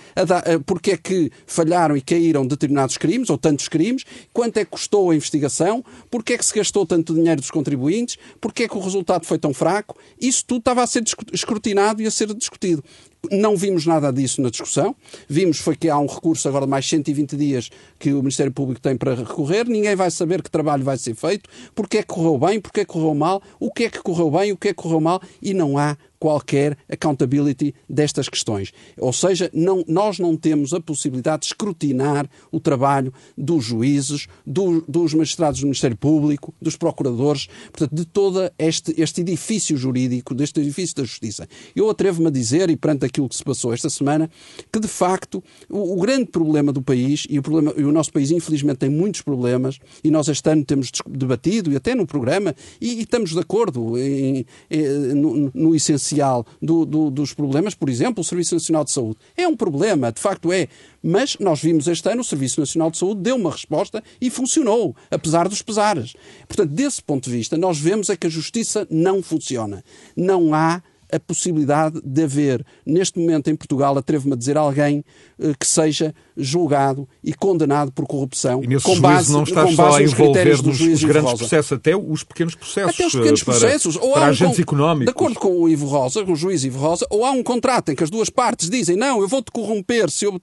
[0.66, 5.10] porque é que falharam e caíram determinados crimes, ou tantos crimes, quanto é que custou
[5.10, 8.80] a investigação, porque é que se gastou tanto dinheiro dos contribuintes, porque é que o
[8.80, 9.96] resultado foi tão fraco.
[10.20, 12.82] Isso tudo estava a ser escrutinado e a ser discutido discutido.
[13.30, 14.96] Não vimos nada disso na discussão.
[15.28, 18.80] Vimos foi que há um recurso agora de mais 120 dias que o Ministério Público
[18.80, 19.68] tem para recorrer.
[19.68, 22.84] Ninguém vai saber que trabalho vai ser feito, porque é que correu bem, porque é
[22.84, 25.22] que correu mal, o que é que correu bem, o que é que correu mal,
[25.40, 28.72] e não há qualquer accountability destas questões.
[28.96, 34.84] Ou seja, não, nós não temos a possibilidade de escrutinar o trabalho dos juízes, do,
[34.86, 40.60] dos magistrados do Ministério Público, dos procuradores, portanto, de todo este, este edifício jurídico, deste
[40.60, 41.48] edifício da justiça.
[41.74, 44.30] Eu atrevo-me a dizer, e perante aquilo que se passou esta semana,
[44.72, 48.10] que de facto o, o grande problema do país, e o, problema, e o nosso
[48.10, 52.54] país infelizmente tem muitos problemas, e nós este ano temos debatido, e até no programa,
[52.80, 57.90] e, e estamos de acordo em, em, no, no essencial do, do, dos problemas, por
[57.90, 59.18] exemplo, o Serviço Nacional de Saúde.
[59.36, 60.68] É um problema, de facto é.
[61.02, 64.94] Mas nós vimos este ano o Serviço Nacional de Saúde deu uma resposta e funcionou,
[65.10, 66.14] apesar dos pesares.
[66.46, 69.84] Portanto, desse ponto de vista, nós vemos é que a justiça não funciona.
[70.16, 70.80] Não há
[71.12, 75.04] a possibilidade de haver, neste momento em Portugal, atrevo-me a dizer alguém
[75.38, 78.62] eh, que seja julgado e condenado por corrupção.
[78.62, 81.72] E nesse com base, não está com base só a envolver nos, os grandes processos,
[81.72, 82.94] até os pequenos processos.
[82.94, 83.96] Até os pequenos para, processos.
[83.96, 85.06] Ou para um, agentes económicos.
[85.06, 87.90] De acordo com o Ivo Rosa, com o juiz Ivo Rosa, ou há um contrato
[87.90, 90.40] em que as duas partes dizem não, eu vou-te corromper se eu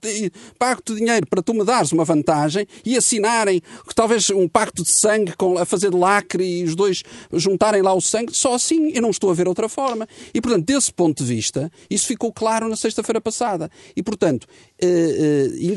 [0.58, 3.60] pago-te dinheiro para tu me dares uma vantagem e assinarem
[3.94, 7.92] talvez um pacto de sangue com, a fazer de lacre e os dois juntarem lá
[7.92, 10.06] o sangue, só assim eu não estou a ver outra forma.
[10.32, 13.70] E, portanto, desse ponto de vista, isso ficou claro na sexta-feira passada.
[13.94, 14.69] E, portanto, eh, eh,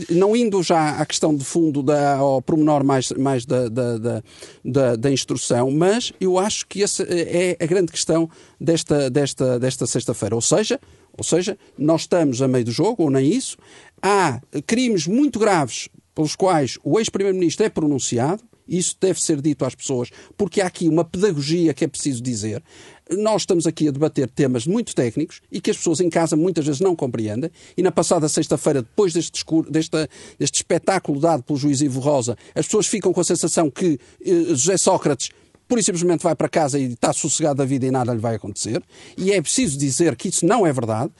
[0.09, 4.21] não indo já à questão de fundo, da, ao pormenor mais, mais da, da,
[4.63, 9.85] da, da, instrução, mas eu acho que essa é a grande questão desta, desta, desta
[9.85, 10.35] sexta-feira.
[10.35, 10.79] Ou seja,
[11.17, 13.57] ou seja, nós estamos a meio do jogo, ou nem isso.
[14.01, 19.75] Há crimes muito graves pelos quais o ex-primeiro-ministro é pronunciado Isso deve ser dito às
[19.75, 22.63] pessoas, porque há aqui uma pedagogia que é preciso dizer.
[23.11, 26.65] Nós estamos aqui a debater temas muito técnicos e que as pessoas em casa muitas
[26.65, 27.51] vezes não compreendem.
[27.75, 32.65] E na passada sexta-feira, depois deste, deste, deste espetáculo dado pelo juiz Ivo Rosa, as
[32.65, 35.29] pessoas ficam com a sensação que eh, José Sócrates
[35.73, 38.35] por e simplesmente vai para casa e está sossegado da vida e nada lhe vai
[38.35, 38.79] acontecer.
[39.17, 41.11] E é preciso dizer que isso não é verdade,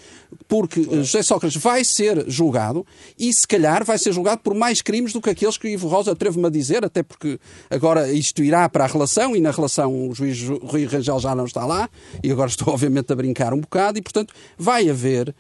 [0.48, 2.86] porque eh, José Sócrates vai ser julgado
[3.18, 5.88] e, se calhar, vai ser julgado por mais crimes do que aqueles que o Ivo
[5.88, 10.10] Rosa atrevo-me a dizer, até porque agora isto irá para a relação e na relação
[10.10, 11.90] o juiz Rui Rangel já não está lá
[12.24, 15.34] e agora estou, obviamente, a brincar um bocado e, portanto, vai haver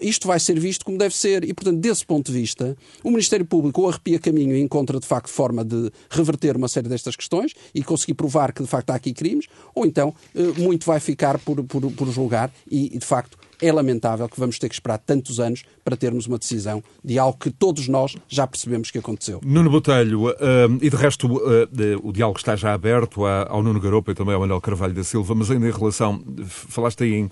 [0.00, 1.44] isto vai ser visto como deve ser.
[1.44, 5.06] E, portanto, desse ponto de vista, o Ministério Público ou arrepia caminho e encontra, de
[5.06, 8.94] facto, forma de reverter uma série destas questões e conseguir provar que, de facto, há
[8.94, 13.36] aqui crimes, ou então eh, muito vai ficar por, por, por julgar e, de facto,
[13.60, 17.38] é lamentável que vamos ter que esperar tantos anos para termos uma decisão de algo
[17.38, 19.40] que todos nós já percebemos que aconteceu.
[19.44, 20.34] Nuno Botelho, uh,
[20.80, 21.68] e de resto uh,
[22.02, 25.34] o diálogo está já aberto ao Nuno Garopa e também ao Manuel Carvalho da Silva,
[25.34, 27.30] mas ainda em relação, falaste aí em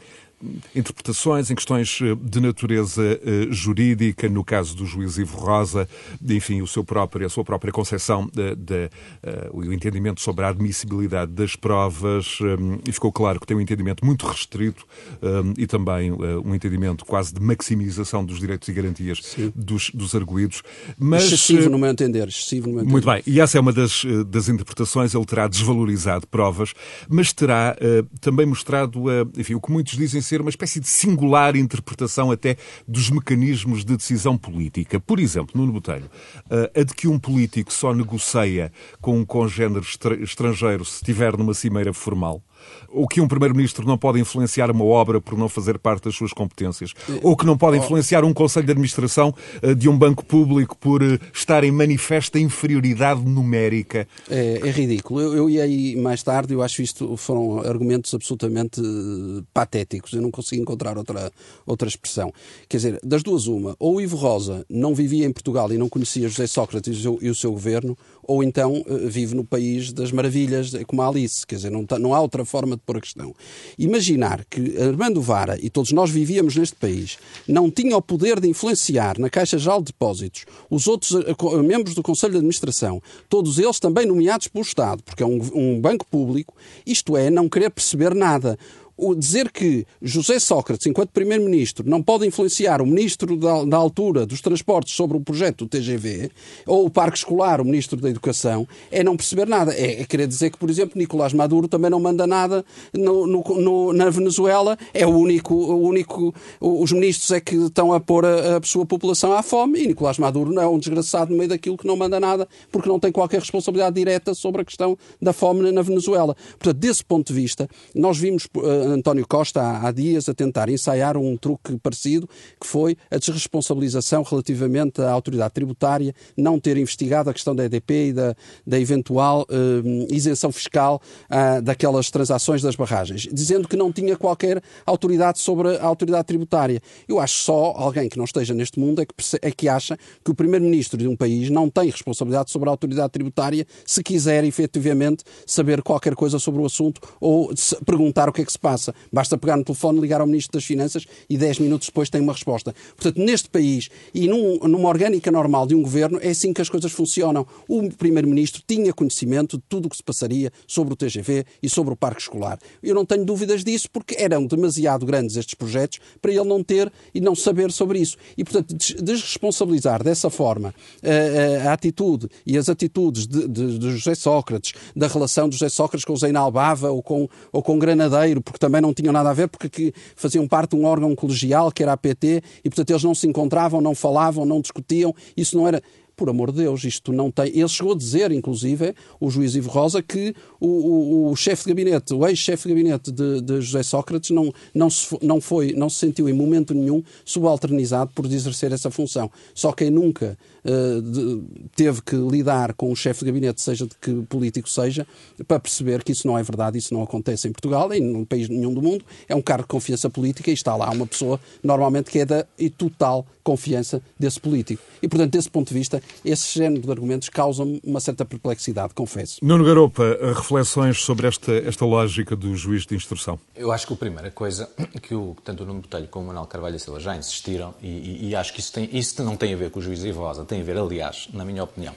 [0.75, 5.89] interpretações, em questões eh, de natureza eh, jurídica, no caso do juiz Ivo Rosa,
[6.29, 10.49] enfim, o seu próprio, a sua própria concepção, de, de, uh, o entendimento sobre a
[10.49, 14.87] admissibilidade das provas, um, e ficou claro que tem um entendimento muito restrito
[15.23, 20.15] um, e também uh, um entendimento quase de maximização dos direitos e garantias dos, dos
[20.15, 20.63] arguídos.
[20.99, 22.93] Mas, excessivo no meu entender, excessivo no meu entender.
[22.93, 26.73] Muito bem, e essa é uma das, das interpretações, ele terá desvalorizado provas,
[27.09, 29.05] mas terá uh, também mostrado,
[29.37, 32.57] enfim, o que muitos dizem ser uma espécie de singular interpretação até
[32.89, 34.99] dos mecanismos de decisão política.
[34.99, 36.11] Por exemplo, Nuno Botelho,
[36.51, 39.85] eh, a de que um político só negocia com um congénero
[40.23, 42.43] estrangeiro se estiver numa cimeira formal
[42.89, 46.33] ou que um Primeiro-Ministro não pode influenciar uma obra por não fazer parte das suas
[46.33, 50.77] competências, ou que não pode influenciar um Conselho de Administração eh, de um banco público
[50.77, 54.07] por eh, estar em manifesta inferioridade numérica.
[54.31, 55.21] É, é ridículo.
[55.21, 60.13] Eu, eu ia aí mais tarde, eu acho isto foram argumentos absolutamente eh, patéticos.
[60.13, 61.33] Eu não consigo encontrar outra,
[61.67, 62.33] outra expressão.
[62.69, 65.89] Quer dizer, das duas, uma, ou o Ivo Rosa não vivia em Portugal e não
[65.89, 71.03] conhecia José Sócrates e o seu governo, ou então vive no país das maravilhas, como
[71.03, 71.47] a Alice.
[71.47, 73.35] Quer dizer, não, tá, não há outra forma de pôr a questão.
[73.79, 78.49] Imaginar que Armando Vara, e todos nós vivíamos neste país, não tinha o poder de
[78.49, 83.03] influenciar na Caixa Geral de Depósitos os outros eh, eh, membros do Conselho de Administração,
[83.29, 86.55] todos eles também nomeados pelo Estado, porque é um, um banco público,
[86.87, 88.59] isto é, não querer perceber nada
[89.03, 94.25] o dizer que José Sócrates, enquanto Primeiro-Ministro, não pode influenciar o Ministro da, da, altura
[94.25, 96.31] dos Transportes sobre o projeto do TGV,
[96.65, 99.75] ou o Parque Escolar, o Ministro da Educação, é não perceber nada.
[99.75, 103.43] É, é querer dizer que, por exemplo, Nicolás Maduro também não manda nada no, no,
[103.43, 106.33] no, na Venezuela, é o único, o único.
[106.61, 110.17] Os ministros é que estão a pôr a, a sua população à fome e Nicolás
[110.17, 113.11] Maduro não é um desgraçado no meio daquilo que não manda nada, porque não tem
[113.11, 116.37] qualquer responsabilidade direta sobre a questão da fome na Venezuela.
[116.59, 118.47] Portanto, desse ponto de vista, nós vimos.
[118.57, 122.29] Uh, António Costa há, dias a tentar ensaiar um truque parecido,
[122.61, 128.09] que foi a desresponsabilização relativamente à autoridade tributária não ter investigado a questão da EDP
[128.09, 128.35] e da,
[128.67, 131.01] da eventual uh, isenção fiscal
[131.31, 136.81] uh, daquelas transações das barragens, dizendo que não tinha qualquer autoridade sobre a autoridade tributária.
[137.09, 140.31] Eu acho só alguém que não esteja neste mundo é que, é que acha que
[140.31, 145.25] o primeiro-ministro de um país não tem responsabilidade sobre a autoridade tributária se quiser efetivamente
[145.47, 147.53] saber qualquer coisa sobre o assunto ou
[147.85, 148.82] perguntar o que é que se passa
[149.13, 152.33] Basta pegar no telefone, ligar ao Ministro das Finanças e 10 minutos depois tem uma
[152.33, 152.75] resposta.
[152.97, 156.69] Portanto, neste país e num, numa orgânica normal de um governo, é assim que as
[156.69, 157.47] coisas funcionam.
[157.69, 161.93] O Primeiro-Ministro tinha conhecimento de tudo o que se passaria sobre o TGV e sobre
[161.93, 162.59] o parque escolar.
[162.83, 166.91] Eu não tenho dúvidas disso porque eram demasiado grandes estes projetos para ele não ter
[167.15, 168.17] e não saber sobre isso.
[168.37, 173.79] E, portanto, desresponsabilizar dessa forma a, eh, a, a atitude e as atitudes de, de,
[173.79, 177.63] de, José Sócrates, da relação de José Sócrates com o Zeinal Bava ou com, ou
[177.63, 181.17] com Granadeiro, porque também não tinham nada a ver porque faziam parte de um órgão
[181.17, 185.13] colegial que era a PT e, portanto, eles não se encontravam, não falavam, não discutiam.
[185.37, 185.83] Isso não era
[186.15, 187.49] por amor de Deus, isto não tem.
[187.49, 191.71] Ele chegou a dizer, inclusive, o juiz Ivo Rosa, que o, o, o chefe de
[191.71, 195.91] gabinete, o ex-chefe de gabinete de, de, José Sócrates, não, não, se, não, foi, não
[195.91, 199.29] se sentiu em momento nenhum subalternizado por exercer essa função.
[199.53, 201.43] Só quem nunca uh, de,
[201.75, 205.07] teve que lidar com o chefe de gabinete, seja de que político seja,
[205.47, 208.49] para perceber que isso não é verdade, isso não acontece em Portugal, em num país
[208.49, 212.11] nenhum do mundo, é um cargo de confiança política e está lá uma pessoa, normalmente,
[212.11, 214.83] que é da e total confiança desse político.
[215.03, 219.39] E, portanto, desse ponto de vista, esse género de argumentos causam uma certa perplexidade, confesso.
[219.43, 223.39] Nuno Garopa, reflexões sobre esta, esta lógica do juiz de instrução?
[223.57, 224.71] Eu acho que a primeira coisa
[225.03, 228.29] que o, tanto o Nuno Botelho como o Manuel Carvalho Silva já insistiram, e, e,
[228.29, 230.61] e, acho que isso, tem, isso não tem a ver com o juiz Ivosa, tem
[230.61, 231.95] a ver, aliás, na minha opinião,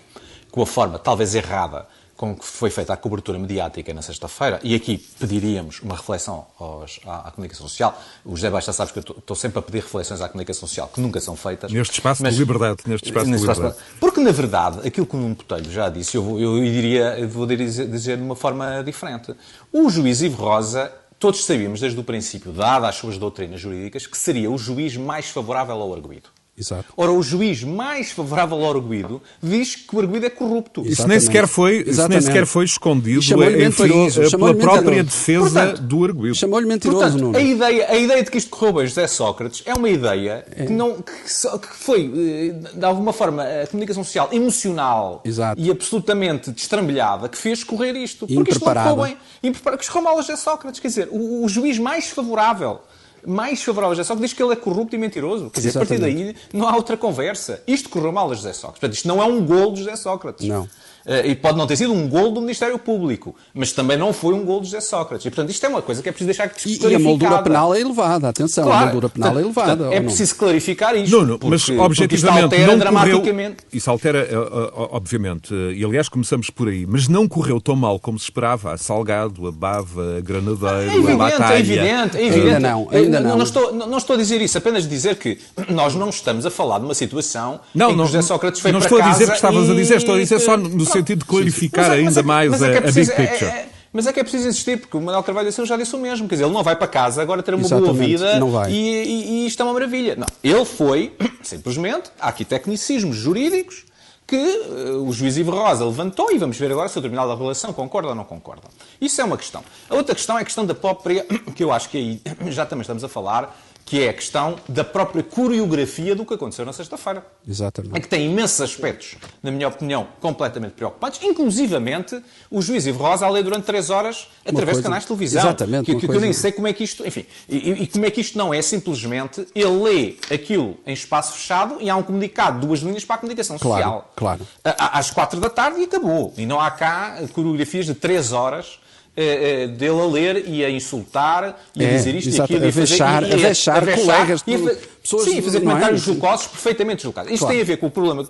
[0.50, 4.74] com a forma, talvez errada, com que foi feita a cobertura mediática na sexta-feira, e
[4.74, 8.02] aqui pediríamos uma reflexão aos, à, à, comunicação social.
[8.24, 11.02] O José Baixa sabe que eu estou sempre a pedir reflexões à comunicação social, que
[11.02, 11.70] nunca são feitas.
[11.70, 12.78] Neste espaço mas, de liberdade.
[12.86, 13.76] Neste espaço neste de liberdade.
[13.76, 17.20] Espaço, porque, na verdade, aquilo que o Nuno Botelho já disse, eu, vou, eu diria,
[17.20, 19.36] eu vou dizer, dizer de uma forma diferente.
[19.74, 20.90] O juiz Ivo Rosa
[21.20, 25.30] todos sabíamos desde o princípio, dada as suas doutrinas jurídicas, que seria o juiz mais
[25.30, 26.30] favorável ao arguído.
[26.58, 26.94] Exato.
[26.96, 30.86] Ora, o juiz mais favorável ao arguído diz que o arguído é corrupto.
[30.86, 36.06] Isso nem sequer foi, isso nem sequer foi escondido enfim, pela própria defesa Portanto, do
[36.06, 36.36] arguído.
[36.36, 37.38] Chamou-lhe mentiroso, Portanto, Nuno.
[37.38, 40.66] A ideia, a ideia de que isto correu bem José Sócrates é uma ideia é.
[40.66, 45.60] Que, não, que, que, foi, eh, de alguma forma, a comunicação social emocional Exato.
[45.62, 48.26] e absolutamente destrambelhada que fez correr isto.
[48.28, 49.18] Porque isto não correu bem.
[49.44, 49.78] Impreparado.
[49.78, 50.80] Que escorreu mal a José Sócrates.
[50.80, 52.80] Quer dizer, o, o juiz mais favorável
[53.26, 55.50] mais favorável a José Sócrates diz que ele é corrupto e mentiroso.
[55.50, 56.04] Quer dizer, Exatamente.
[56.04, 57.62] a partir daí não há outra conversa.
[57.68, 58.80] Isto correu mal a José Sócrates.
[58.80, 60.48] Portanto, isto não é um gol de José Sócrates.
[60.48, 60.68] Não.
[61.06, 64.34] Eh, e pode não ter sido um gol do Ministério Público, mas também não foi
[64.34, 65.26] um gol de José Sócrates.
[65.26, 66.92] E, portanto, isto é uma coisa que é preciso deixar clarificada.
[66.92, 69.78] E a moldura penal é elevada, atenção, claro, a moldura penal portanto, é elevada.
[69.78, 71.16] Portanto, é preciso clarificar isto.
[71.16, 73.58] Não, não, mas objetivamente não dramaticamente.
[73.58, 77.76] Correu, isso altera, eh, eh, obviamente, e aliás começamos por aí, mas não correu tão
[77.76, 78.74] mal como se esperava.
[78.74, 81.54] A Salgado, a Bava, a Granadeiro, é evidente, a Batalha.
[81.54, 82.56] É evidente, é evidente.
[82.56, 83.38] Ainda não, ainda não.
[83.38, 85.38] Não, estou, não estou a dizer isso, apenas dizer que
[85.70, 88.80] nós não estamos a falar de uma situação não, em que José Sócrates foi não
[88.80, 89.02] para casa...
[89.02, 91.26] Não estou a dizer que estavas a dizer, estou a dizer só no sentido de
[91.26, 93.46] clarificar é, ainda é, mais a, é a, big picture.
[93.46, 95.96] É, mas é que é preciso insistir, porque o Manuel Carvalho da Silva já disse
[95.96, 96.28] o mesmo.
[96.28, 99.44] Quer dizer, ele não vai para casa agora ter uma Exatamente, boa vida e, e,
[99.44, 100.16] e, isto é uma maravilha.
[100.18, 103.86] Não, ele foi, simplesmente, há aqui tecnicismos jurídicos
[104.28, 107.36] que uh, o juiz Ivo Rosa levantou e vamos ver agora se o Tribunal da
[107.36, 108.64] Relação concorda ou não concorda.
[109.00, 109.64] Isso é uma questão.
[109.90, 112.82] A outra questão é a questão da própria, que eu acho que aí já também
[112.82, 113.56] estamos a falar,
[113.86, 117.24] que é a questão da própria coreografia do que aconteceu na sexta-feira.
[117.48, 117.96] Exatamente.
[117.96, 122.20] É que tem imensos aspectos, na minha opinião, completamente preocupantes, inclusivamente
[122.50, 124.80] o juiz Ivo Rosa a ler durante três horas através coisa...
[124.80, 125.42] de canais de televisão.
[125.44, 125.86] Exatamente.
[125.86, 126.20] Que, que, coisa...
[126.20, 127.06] eu nem sei como é que isto.
[127.06, 131.34] Enfim, e, e, como é que isto não é simplesmente ele lê aquilo em espaço
[131.34, 134.12] fechado e há um comunicado, duas linhas para a comunicação social.
[134.16, 134.76] Claro, claro.
[134.80, 136.34] Às quatro da tarde e acabou.
[136.36, 138.80] E não há cá coreografias de três horas
[139.16, 142.56] é, é, dele a ler e a insultar e a é, dizer isto exato, e
[142.56, 142.68] aquilo.
[142.68, 144.44] A vexar, a, vexar, a vexar colegas.
[144.46, 146.14] E a, pessoas, sim, fazer comentários é?
[146.14, 147.32] jocosos, perfeitamente jocosos.
[147.32, 147.54] Isto claro.
[147.54, 148.26] tem a ver com o problema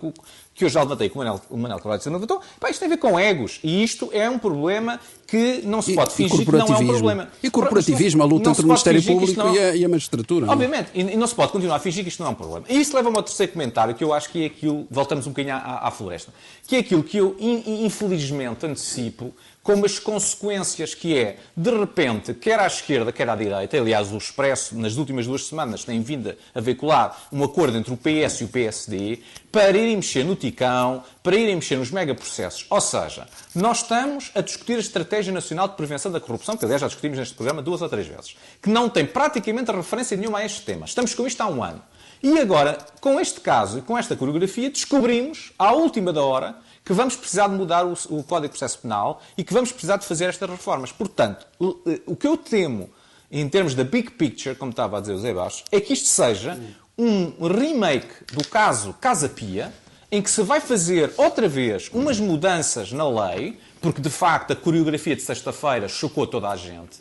[0.53, 2.41] que, eu já levantei, que o Manel, o Manel Carvalho levantou.
[2.59, 3.59] Pá, isto tem a ver com egos.
[3.63, 7.29] E isto é um problema que não se pode fingir que não é um problema.
[7.41, 9.55] E corporativismo, a luta entre o Ministério Público não...
[9.55, 10.51] e, a, e, a, magistratura.
[10.51, 10.89] Obviamente.
[10.93, 12.65] E, e, não se pode continuar a fingir que isto não é um problema.
[12.69, 14.85] E isso leva-me ao terceiro comentário, que eu acho que é aquilo...
[14.91, 16.31] Voltamos um bocadinho à, à floresta.
[16.67, 19.33] Que é aquilo que eu, infelizmente, antecipo
[19.65, 24.17] como as consequências que é, de repente, quer à esquerda, quer à direita, aliás, o
[24.17, 28.43] Expresso, nas últimas duas semanas, tem vindo a veicular um acordo entre o PS e
[28.43, 32.67] o PSD para irem mexer no Ticão, para irem mexer nos megaprocessos.
[32.69, 36.81] Ou seja, nós estamos a discutir a Estratégia Nacional de Prevenção da Corrupção, que aliás
[36.81, 40.45] já discutimos neste programa duas ou três vezes, que não tem praticamente referência nenhuma a
[40.45, 40.85] este tema.
[40.85, 41.81] Estamos com isto há um ano.
[42.21, 46.93] E agora, com este caso e com esta coreografia, descobrimos, à última da hora, que
[46.93, 50.05] vamos precisar de mudar o, o Código de Processo Penal e que vamos precisar de
[50.05, 50.91] fazer estas reformas.
[50.91, 52.91] Portanto, o, eh, o que eu temo,
[53.31, 56.07] em termos da big picture, como estava a dizer o Zé Baixo, é que isto
[56.07, 56.59] seja
[56.95, 59.73] um remake do caso Casa Pia,
[60.11, 64.55] em que se vai fazer outra vez umas mudanças na lei, porque de facto a
[64.55, 66.99] coreografia de sexta-feira chocou toda a gente,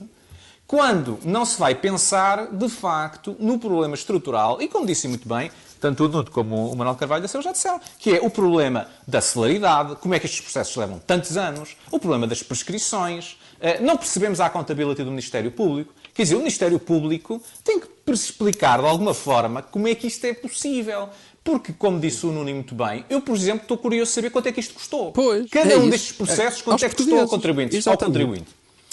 [0.67, 5.51] quando não se vai pensar de facto no problema estrutural, e como disse muito bem,
[5.85, 8.89] tanto o Nuno como o Manuel Carvalho da Silva já disseram, que é o problema
[9.07, 13.81] da celeridade, como é que estes processos levam tantos anos, o problema das prescrições, eh,
[13.81, 15.93] não percebemos a accountability do Ministério Público.
[16.15, 20.25] Quer dizer, o Ministério Público tem que explicar de alguma forma como é que isto
[20.25, 21.11] é possível.
[21.43, 24.47] Porque, como disse o Nuno muito bem, eu, por exemplo, estou curioso de saber quanto
[24.47, 25.13] é que isto custou.
[25.13, 25.91] Pois, Cada é um isso.
[25.91, 27.87] destes processos, é, quanto é que custou ao contribuinte?
[27.87, 28.47] Ao contribuinte.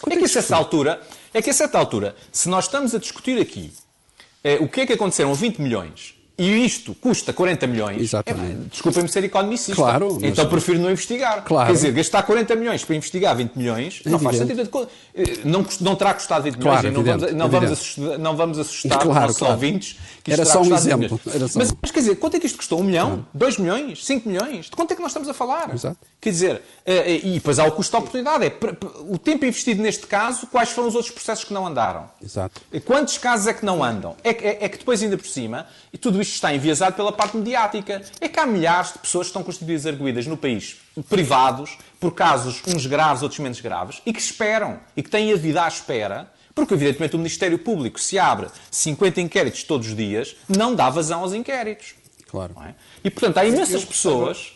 [0.10, 1.02] é que, a certa altura,
[1.34, 3.72] é que a certa altura, se nós estamos a discutir aqui
[4.44, 8.52] é, o que é que aconteceram 20 milhões e isto custa 40 milhões, Exatamente.
[8.52, 9.76] É, desculpem-me ser economicista.
[9.76, 10.32] Claro, mas...
[10.32, 11.44] Então prefiro não investigar.
[11.44, 11.68] Claro.
[11.68, 14.90] Quer dizer, gastar 40 milhões para investigar 20 milhões é não faz sentido.
[15.14, 18.18] Eh, não, não terá custado 20 claro, milhões evidente, e não, vamos, não, vamos assustar,
[18.20, 19.54] não vamos assustar claro, os nossos claro.
[19.54, 21.20] ouvintes que isto Era só um exemplo.
[21.24, 21.60] Só...
[21.60, 22.80] Mas, mas, quer dizer, quanto é que isto custou?
[22.80, 23.08] 1 milhão?
[23.08, 23.28] Claro.
[23.34, 24.06] 2 milhões?
[24.06, 24.66] 5 milhões?
[24.66, 25.74] De quanto é que nós estamos a falar?
[25.74, 25.98] Exato.
[26.20, 28.46] Quer dizer, eh, eh, e depois há o custo de oportunidade.
[28.46, 28.54] É
[29.10, 32.10] o tempo investido neste caso, quais foram os outros processos que não andaram?
[32.24, 32.62] Exato.
[32.86, 34.16] Quantos casos é que não andam?
[34.24, 37.38] É, é, é que depois, ainda por cima, e tudo isto está enviesado pela parte
[37.38, 38.02] mediática.
[38.20, 40.78] É que há milhares de pessoas que estão constituídas arguídas no país,
[41.10, 45.36] privados, por casos uns graves, outros menos graves, e que esperam, e que têm a
[45.36, 50.36] vida à espera, porque evidentemente o Ministério Público, se abre 50 inquéritos todos os dias,
[50.50, 51.96] não dá vazão aos inquéritos.
[52.30, 52.56] Claro.
[52.66, 52.74] É?
[53.04, 54.54] E portanto há imensas pessoas.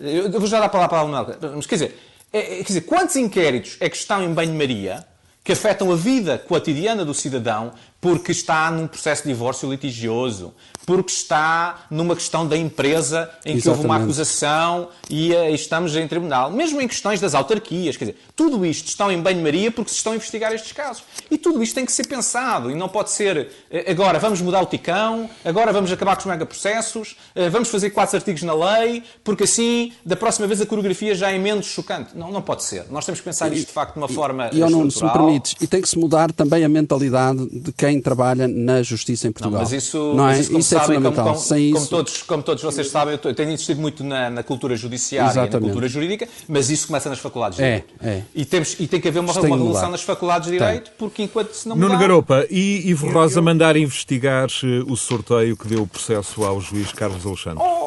[0.00, 1.98] Eu vou já dar a palavra para a Mas quer dizer,
[2.32, 5.06] É, é, quer dizer, quantos inquéritos é que estão em banho-maria
[5.42, 10.52] que afetam a vida cotidiana do cidadão porque está num processo de divórcio litigioso,
[10.86, 16.06] porque está numa questão da empresa em que houve uma acusação e, e, estamos em
[16.06, 16.50] tribunal.
[16.50, 20.12] Mesmo em questões das autarquias, quer dizer, tudo isto está em banho-maria porque se estão
[20.12, 21.02] a investigar estes casos.
[21.28, 24.62] E tudo isto tem que ser pensado e não pode ser eh, agora vamos mudar
[24.62, 29.02] o ticão, agora vamos acabar com os megaprocessos, eh, vamos fazer quatro artigos na lei,
[29.24, 32.16] porque assim, da próxima vez a coreografia já é menos chocante.
[32.16, 32.84] Não, não pode ser.
[32.90, 35.56] Nós temos que pensar isto de facto de uma forma E, não, se me permites,
[35.60, 39.60] e tem que se mudar também a mentalidade de quem trabalha na justiça em Portugal.
[39.60, 40.38] Não, mas isso, não é?
[40.38, 41.24] isso, isso é sabem, fundamental.
[41.24, 41.90] Como, como, Sem como isso...
[41.90, 45.52] todos, como todos vocês sabem, eu tenho insistido muito na, na cultura judiciária Exatamente.
[45.52, 47.94] e na cultura jurídica, mas isso começa nas faculdades de é, Direito.
[48.02, 48.22] É.
[48.34, 50.94] E, temos, e tem que haver uma, uma revolução nas faculdades de Direito, tem.
[50.98, 51.88] porque enquanto se não mudar...
[51.88, 53.42] Nuno Garopa, e Ivo Rosa eu...
[53.42, 57.62] mandar investigar eh, o sorteio que deu o processo ao juiz Carlos Alexandre?
[57.62, 57.85] Oh,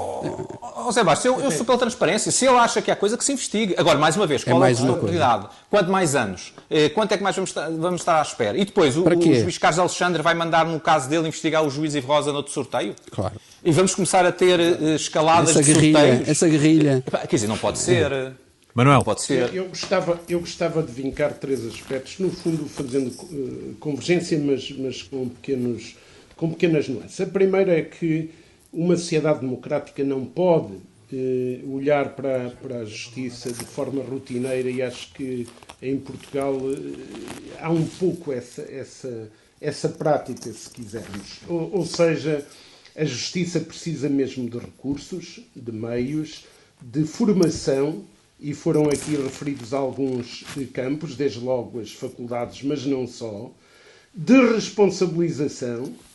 [0.88, 2.32] oh Sebastião, eu, eu sou pela transparência.
[2.32, 3.76] Se ele acha que há coisa que se investigue.
[3.78, 5.48] Agora, mais uma vez, qual é, mais é a oportunidade?
[5.70, 6.54] Quanto mais anos?
[6.70, 8.58] Eh, quanto é que mais vamos estar, vamos estar à espera?
[8.58, 11.96] E depois, o, o juiz Carlos Alexandre vai mandar, no caso dele, investigar o juiz
[11.96, 12.96] Ivo Rosa no outro sorteio?
[13.12, 13.36] Claro.
[13.64, 16.30] E vamos começar a ter uh, escaladas essa de guerrilha, sorteios?
[16.30, 17.04] Essa guerrilha.
[17.28, 18.34] Quer dizer, não pode ser.
[18.74, 19.04] Manuel.
[19.04, 19.50] Pode ser.
[19.50, 24.72] Eu, eu, gostava, eu gostava de vincar três aspectos, no fundo fazendo uh, convergência, mas,
[24.72, 25.96] mas com, pequenos,
[26.38, 27.20] com pequenas nuances.
[27.20, 28.30] A primeira é que
[28.72, 34.82] uma sociedade democrática não pode uh, olhar para, para a justiça de forma rotineira e
[34.82, 35.48] acho que
[35.82, 36.98] em Portugal uh,
[37.60, 41.40] há um pouco essa, essa, essa prática, se quisermos.
[41.48, 42.46] Ou, ou seja,
[42.96, 46.46] a justiça precisa mesmo de recursos, de meios,
[46.82, 48.04] de formação
[48.40, 50.44] e foram aqui referidos alguns
[50.74, 53.52] campos, desde logo as faculdades, mas não só,
[54.14, 56.09] de responsabilização eh, eh,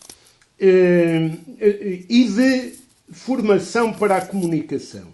[2.09, 2.73] e de
[3.13, 5.07] formação para a comunicação.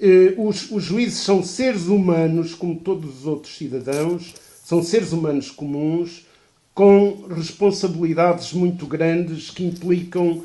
[0.00, 5.50] Eh, os, os juízes são seres humanos, como todos os outros cidadãos, são seres humanos
[5.50, 6.26] comuns,
[6.74, 10.44] com responsabilidades muito grandes que implicam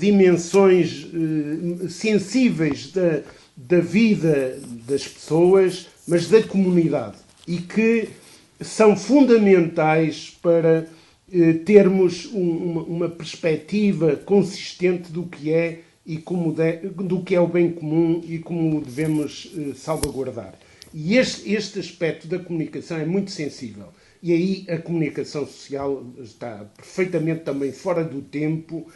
[0.00, 1.06] dimensões
[1.88, 3.22] sensíveis da
[3.56, 7.16] da vida das pessoas, mas da comunidade
[7.46, 8.08] e que
[8.60, 10.86] são fundamentais para eh,
[11.64, 17.40] termos um, uma, uma, perspectiva consistente do que é e como de, do que é
[17.40, 20.54] o bem comum e como o devemos eh, salvaguardar.
[20.92, 23.88] E este, este aspecto da comunicação é muito sensível.
[24.22, 28.86] E aí a comunicação social está perfeitamente também fora do tempo.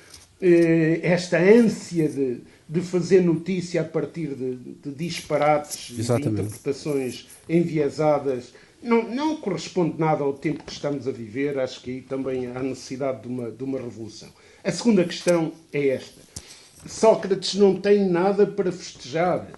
[0.41, 6.28] Eh, esta ânsia de, de fazer notícia a partir de, de disparates Exatamente.
[6.28, 8.53] e de interpretações enviesadas
[8.83, 11.59] não, não corresponde nada ao tempo que estamos a viver.
[11.59, 14.29] Acho que aí também há necessidade de uma, de uma revolução.
[14.62, 16.20] A segunda questão é esta.
[16.87, 19.49] Sócrates não tem nada para festejar.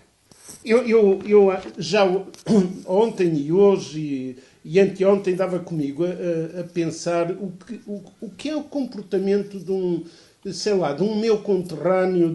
[0.65, 1.49] Eu, eu, eu
[1.79, 2.05] já
[2.87, 8.31] ontem e hoje e, e anteontem dava comigo a, a pensar o que, o, o
[8.31, 10.05] que é o comportamento de um,
[10.53, 12.35] sei lá, de um meu conterrâneo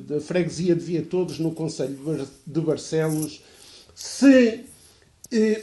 [0.00, 1.96] da freguesia de Via Todos, no Conselho
[2.46, 3.42] de Barcelos,
[3.94, 4.64] se,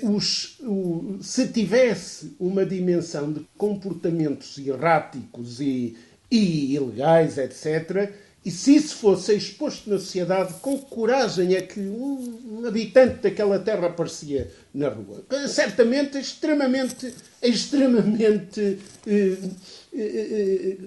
[0.04, 5.98] os, o, se tivesse uma dimensão de comportamentos erráticos e,
[6.32, 8.12] e ilegais, etc.,
[8.48, 13.88] e se isso fosse exposto na sociedade, com coragem é que um, habitante daquela terra
[13.88, 15.22] aparecia na rua?
[15.50, 17.14] Certamente extremamente,
[17.44, 19.50] extremamente eh, eh, eh,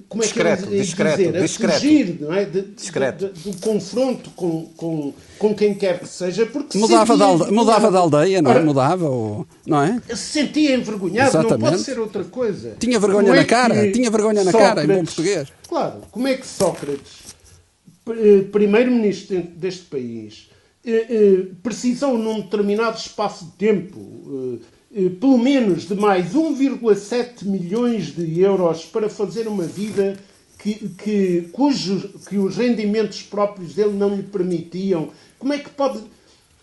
[0.09, 2.45] como é discreto, que é discreto, dizer, discreto, a fugir não é?
[2.45, 3.27] de, discreto.
[3.29, 7.53] De, de, do confronto com, com, com quem quer que seja, porque mudava, da aldeia,
[7.53, 8.63] mudava da aldeia, não é?
[8.63, 10.01] Mudava, ou, não é?
[10.09, 11.63] Se sentia envergonhado, Exatamente.
[11.63, 12.77] não pode ser outra coisa.
[12.79, 15.49] Tinha vergonha é na cara, tinha vergonha na Sócrates, cara, em bom português.
[15.69, 17.35] Claro, como é que Sócrates,
[18.09, 20.51] eh, primeiro-ministro deste país,
[21.63, 24.65] precisou num determinado espaço de tempo eh,
[25.21, 30.19] pelo menos de mais 1,7 milhões de euros para fazer uma vida
[30.59, 35.11] que, que, cujo, que os rendimentos próprios dele não lhe permitiam.
[35.39, 36.01] Como é que pode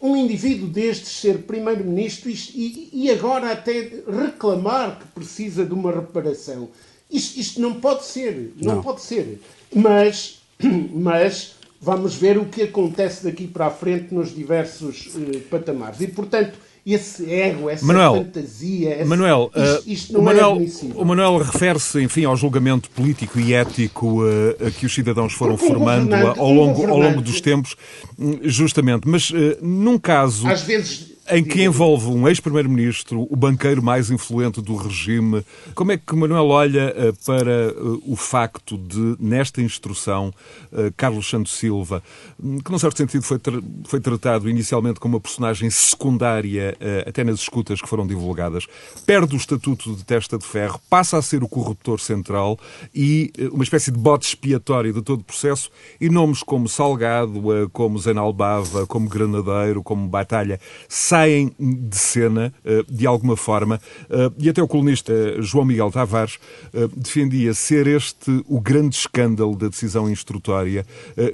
[0.01, 6.69] um indivíduo destes ser primeiro-ministro e, e, agora até reclamar que precisa de uma reparação?
[7.09, 9.39] Isto, isto não pode ser, não, não, pode ser.
[9.73, 10.41] Mas,
[10.93, 16.01] mas vamos ver o que acontece daqui para a frente nos diversos uh, patamares.
[16.01, 16.59] E, portanto,
[16.93, 21.01] esse ego, essa Manuel, fantasia, esse, Manuel, isto, uh, isto não o Manuel, é admissível.
[21.01, 26.15] O Manuel refere-se, enfim, ao julgamento político e ético uh, que os cidadãos foram formando
[26.15, 27.75] ao longo, ao longo dos tempos,
[28.17, 29.07] hum, justamente.
[29.07, 30.47] Mas uh, num caso...
[30.47, 35.45] Às vezes em que envolve um ex-primeiro-ministro, o banqueiro mais influente do regime.
[35.75, 40.33] Como é que Manuel olha uh, para uh, o facto de, nesta instrução,
[40.71, 42.01] uh, Carlos Santos Silva,
[42.41, 47.23] hum, que num certo sentido foi, tra foi tratado inicialmente como uma personagem secundária, até
[47.23, 48.65] nas escutas que foram divulgadas,
[49.05, 52.59] perde o estatuto de testa de ferro, passa a ser o corruptor central
[52.93, 55.69] e uma espécie de bote expiatório de todo o processo,
[55.99, 63.07] e nomes como Salgado, como Zenalbava, como Granadeiro, como Batalha, saem de cena, eh, de
[63.07, 66.37] alguma forma, eh, e até o colunista João Miguel Tavares
[66.73, 70.85] eh, defendia ser este o grande escândalo da decisão instrutória,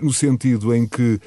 [0.01, 1.19] no sentido em que eh,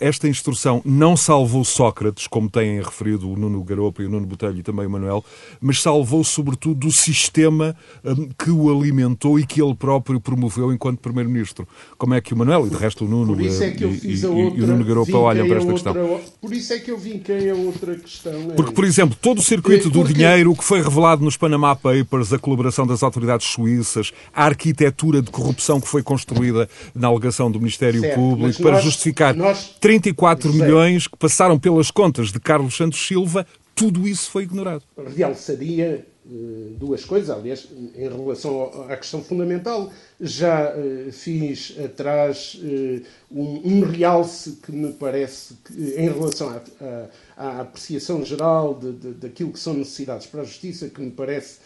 [0.00, 4.58] esta instrução não salvou Sócrates, como têm referido o Nuno Garopa e o Nuno Botelho
[4.58, 5.24] e também o Manuel,
[5.60, 7.74] mas salvou sobretudo o sistema
[8.04, 11.66] um, que o alimentou e que ele próprio promoveu enquanto Primeiro-Ministro.
[11.96, 14.66] Como é que o Manuel e de resto o Nuno é e, e, e, o
[14.66, 16.20] Nuno Garopa olham para esta outra, questão?
[16.40, 18.50] Por isso é que eu vinquei a outra questão.
[18.50, 21.74] É Porque, por exemplo, todo o circuito é, do dinheiro que foi revelado nos Panama
[21.74, 27.50] Papers, a colaboração das autoridades suíças, a arquitetura de corrupção que foi construída na alegação
[27.50, 32.40] do Ministério certo, Público para nós, justificar nós 34 milhões que passaram pelas contas de
[32.40, 34.82] Carlos Santos Silva, tudo isso foi ignorado.
[35.16, 37.66] Realçaria eh, duas coisas, aliás,
[37.96, 39.90] em relação à questão fundamental.
[40.20, 43.02] Já uh, fiz atrás uh,
[43.32, 49.50] um, realce que me parece, que, em relação à, à, apreciação geral de, de, daquilo
[49.50, 51.58] que são necessidades para a justiça, que me parece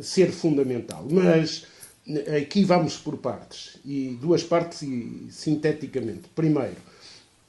[0.00, 1.06] ser fundamental.
[1.10, 1.66] Mas
[2.40, 6.22] aqui vamos por partes, e duas partes e sinteticamente.
[6.34, 6.76] Primeiro,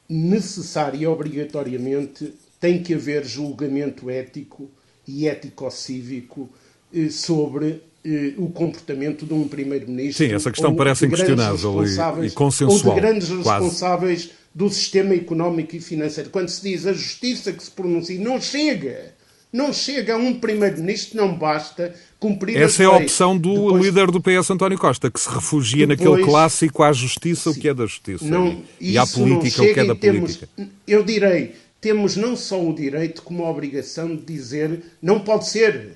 [0.08, 4.70] necessária e obrigatoriamente tem que haver julgamento ético
[5.08, 6.49] e ético-cívico
[6.93, 10.26] eh, sobre eh, o comportamento de um primeiro-ministro.
[10.26, 12.95] Sim, essa questão parece inquestionável e, e consensual.
[12.95, 13.64] Ou de grandes quase.
[13.64, 16.30] responsáveis do sistema económico e financeiro.
[16.30, 19.14] Quando se diz a justiça que se pronuncia, não chega.
[19.56, 24.12] Não chega a um primeiro-ministro, não basta cumprir Essa é a opção do depois, líder
[24.12, 27.70] do PS, António Costa, que se refugia depois, naquele clássico à justiça sim, o que
[27.70, 30.49] é da justiça não, e à política o que é da política.
[30.53, 35.47] Temos, eu direi, temos não só o direito como a obrigação de dizer não pode
[35.47, 35.95] ser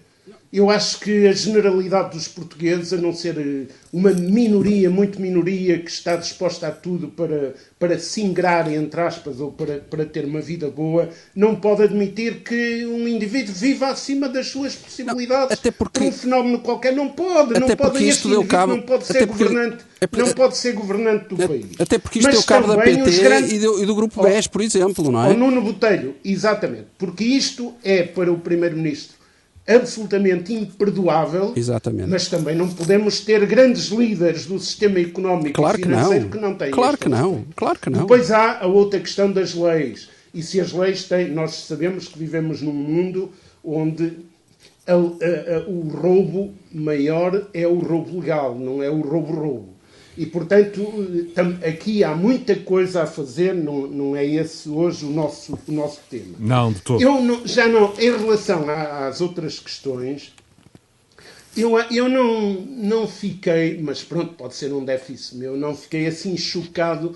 [0.51, 5.77] eu acho que a generalidade dos portugueses, a não ser eh, uma minoria, muito minoria,
[5.77, 10.25] que está disposta a tudo para, para se ingrar, entre aspas, ou para, para ter
[10.25, 15.49] uma vida boa, não pode admitir que um indivíduo viva acima das suas possibilidades.
[15.49, 16.95] Não, até porque, por um fenómeno qualquer.
[16.95, 17.51] Não pode.
[17.51, 19.85] Até não pode, isto deu cabo, não pode ser governante.
[20.01, 21.67] É porque, não pode ser governante do país.
[21.77, 23.51] Até porque isto Mas deu cabo da PT grandes...
[23.51, 25.29] e, do, e do Grupo BES, por exemplo, não é?
[25.29, 26.87] O Nuno Botelho, exatamente.
[26.97, 29.18] Porque isto é para o Primeiro-Ministro
[29.75, 31.53] absolutamente imperdoável.
[31.55, 32.09] Exatamente.
[32.09, 36.41] Mas também não podemos ter grandes líderes do sistema económico claro e financeiro que não,
[36.41, 38.01] que não têm Claro que não, claro que não.
[38.01, 40.09] Depois há a outra questão das leis.
[40.33, 41.29] E se as leis têm.
[41.29, 43.31] Nós sabemos que vivemos num mundo
[43.63, 44.13] onde
[44.87, 49.78] a, a, a, o roubo maior é o roubo legal, não é o roubo-roubo.
[50.19, 50.85] E, portanto,
[51.65, 56.01] aqui há muita coisa a fazer, não, não é esse hoje o nosso, o nosso
[56.09, 56.35] tema.
[56.37, 57.01] Não, de todo.
[57.01, 60.33] Eu não, já não, em relação às outras questões,
[61.55, 66.35] eu, eu não, não fiquei, mas pronto, pode ser um déficit meu, não fiquei assim
[66.35, 67.15] chocado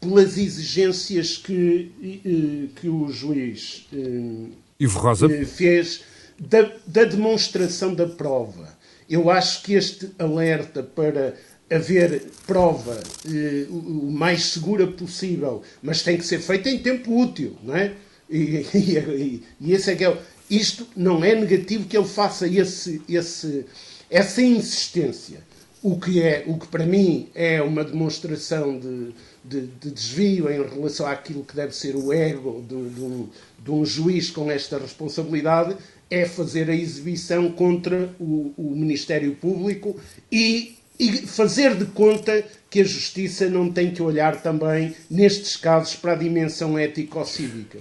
[0.00, 5.26] pelas exigências que, que o juiz eh, Ivo Rosa.
[5.26, 6.02] Eh, fez
[6.38, 8.68] da, da demonstração da prova.
[9.10, 11.34] Eu acho que este alerta para
[11.70, 17.56] haver prova eh, o mais segura possível, mas tem que ser feita em tempo útil,
[17.62, 17.92] não é?
[18.30, 20.16] E, e, e esse é que é.
[20.48, 23.66] Isto não é negativo que ele faça esse, esse,
[24.08, 25.40] essa insistência.
[25.82, 29.12] O que, é, o que para mim é uma demonstração de,
[29.44, 33.28] de, de desvio em relação àquilo que deve ser o ego de, de, um,
[33.62, 35.76] de um juiz com esta responsabilidade,
[36.08, 39.96] é fazer a exibição contra o, o Ministério Público
[40.30, 45.94] e e fazer de conta que a justiça não tem que olhar também, nestes casos,
[45.94, 47.78] para a dimensão ético-cívica.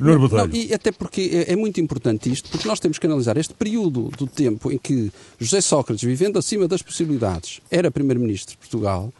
[0.00, 3.54] Não, e até porque é, é, muito importante isto, porque nós temos que analisar este
[3.54, 9.12] período do tempo em que José Sócrates, vivendo acima das possibilidades, era Primeiro-Ministro de Portugal,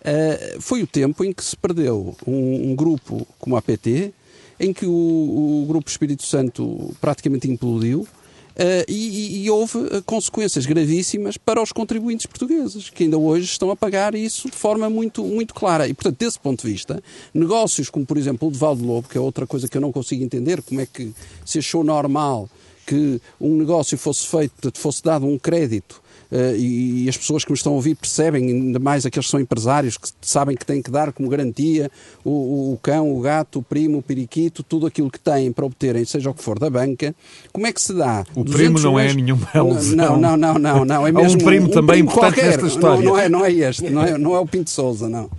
[0.00, 4.12] uh, foi o tempo em que se perdeu um, um grupo como a PT,
[4.60, 8.17] em que o, o Grupo Espírito Santo praticamente implodiu, Uh,
[8.88, 13.76] e, e, houve uh, consequências gravíssimas para os contribuintes portugueses, que ainda hoje estão a
[13.76, 15.86] pagar isso de forma muito, muito clara.
[15.86, 17.00] E, portanto, desse ponto de vista,
[17.32, 19.92] negócios como, por exemplo, o de Valdo Lobo, que é outra coisa que eu não
[19.92, 21.12] consigo entender, como é que
[21.44, 22.50] se achou normal
[22.84, 27.56] que um negócio fosse feito, fosse dado um crédito e, e, as pessoas que me
[27.56, 30.90] estão a ouvir percebem, ainda mais aqueles que são empresários, que sabem que têm que
[30.90, 31.90] dar como garantia
[32.24, 36.04] o, o cão, o gato, o primo, o periquito, tudo aquilo que têm para obterem,
[36.04, 37.14] seja o que for da banca,
[37.52, 38.24] como é que se dá?
[38.34, 39.38] O primo não é nenhum
[39.94, 41.06] Não, não, não, não, não.
[41.06, 42.50] É mesmo um primo um, também um primo importante qualquer.
[42.50, 43.04] nesta história.
[43.04, 45.30] Não, não, é, não é este, não é, não é o Pinto Souza, não.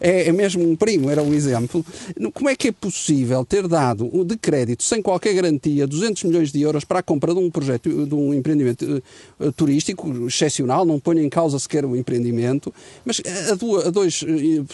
[0.00, 1.84] É, é mesmo um primo, era um exemplo.
[2.32, 6.62] Como é que é possível ter dado de crédito, sem qualquer garantia, 200 milhões de
[6.62, 9.02] euros para a compra de um projeto, de um empreendimento
[9.38, 12.72] uh, turístico excepcional, não ponho em causa sequer o empreendimento,
[13.04, 13.20] mas
[13.50, 14.66] a, dois uh,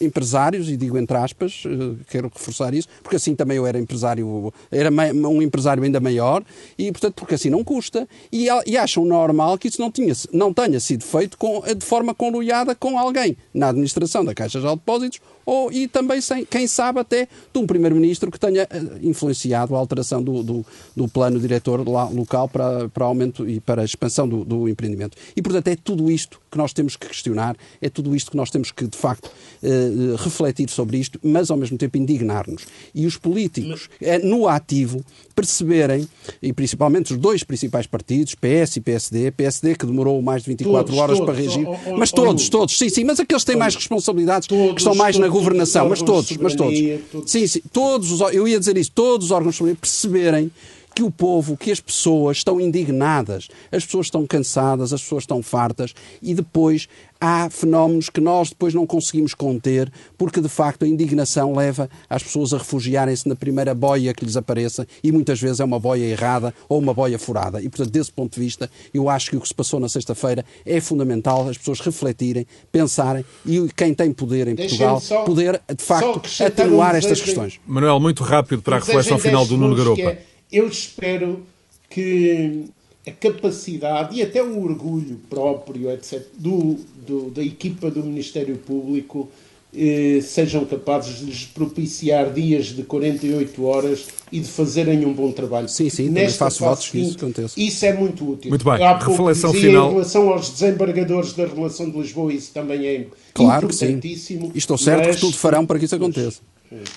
[0.00, 4.52] empresários, e digo entre aspas, eh, quero reforçar isso, porque assim também eu era empresário,
[4.70, 6.42] era um empresário ainda maior,
[6.78, 10.52] e portanto, porque assim não custa, e, e acham normal que isso não, tinha, não
[10.52, 15.20] tenha sido feito com, de forma conluiada com alguém na administração da Caixa de Depósitos
[15.46, 19.78] ou, e também, sem, quem sabe, até de um Primeiro-Ministro que tenha eh, influenciado a
[19.78, 20.66] alteração do, do,
[20.96, 25.16] do plano diretor lá, local para, para aumento e para expansão do, do, empreendimento.
[25.36, 28.50] E, portanto, é tudo isto que nós temos que questionar, é tudo isto que nós
[28.50, 29.30] temos que, de facto,
[29.62, 29.83] eh,
[30.18, 32.66] refletir sobre isto, mas, ao mesmo tempo, indignar-nos.
[32.94, 35.04] E os políticos, eh, no ativo,
[35.34, 36.08] perceberem,
[36.42, 40.86] e principalmente os dois principais partidos, PS e PSD, PSD que demorou mais de 24
[40.86, 41.66] todos, horas todos, para reagir,
[41.96, 45.28] mas todos, todos, sim, sim, mas aqueles que têm mais responsabilidades, que estão mais na
[45.28, 46.78] governação, mas todos, mas todos.
[47.26, 50.50] Sim, sim, todos os, eu ia dizer isso, todos os órgãos de perceberem
[50.94, 55.42] que o povo, que as pessoas estão indignadas, as pessoas estão cansadas, as pessoas estão
[55.42, 56.88] fartas e depois
[57.24, 62.22] há fenómenos que nós depois não conseguimos conter porque de facto a indignação leva as
[62.22, 66.04] pessoas a refugiarem-se na primeira boia que lhes apareça e muitas vezes é uma boia
[66.04, 67.62] errada ou uma boia furada.
[67.62, 70.44] E portanto, desse ponto de vista, eu acho que o que se passou na sexta-feira
[70.66, 75.82] é fundamental as pessoas refletirem, pensarem e quem tem poder em Portugal só, poder de
[75.82, 77.58] facto atenuar estas questões.
[77.66, 80.02] Manuel, muito rápido para a reflexão final do Nuno Garopa.
[80.02, 80.18] É
[80.52, 81.42] eu espero
[81.88, 82.66] que
[83.06, 86.76] a capacidade e até o orgulho próprio, etc., do,
[87.06, 89.28] do da equipa do Ministério Público
[89.76, 95.32] eh, sejam capazes de lhes propiciar dias de 48 horas e de fazerem um bom
[95.32, 95.68] trabalho.
[95.68, 97.60] Sim, sim, também faço votos que isso aconteça.
[97.60, 98.50] Isso é muito útil.
[98.50, 99.90] Muito bem, Há reflexão final.
[99.90, 104.46] Em relação aos desembargadores da relação de Lisboa, isso também é claro importantíssimo.
[104.46, 104.58] Que sim.
[104.58, 106.40] Estou certo mas, que tudo farão para que isso aconteça.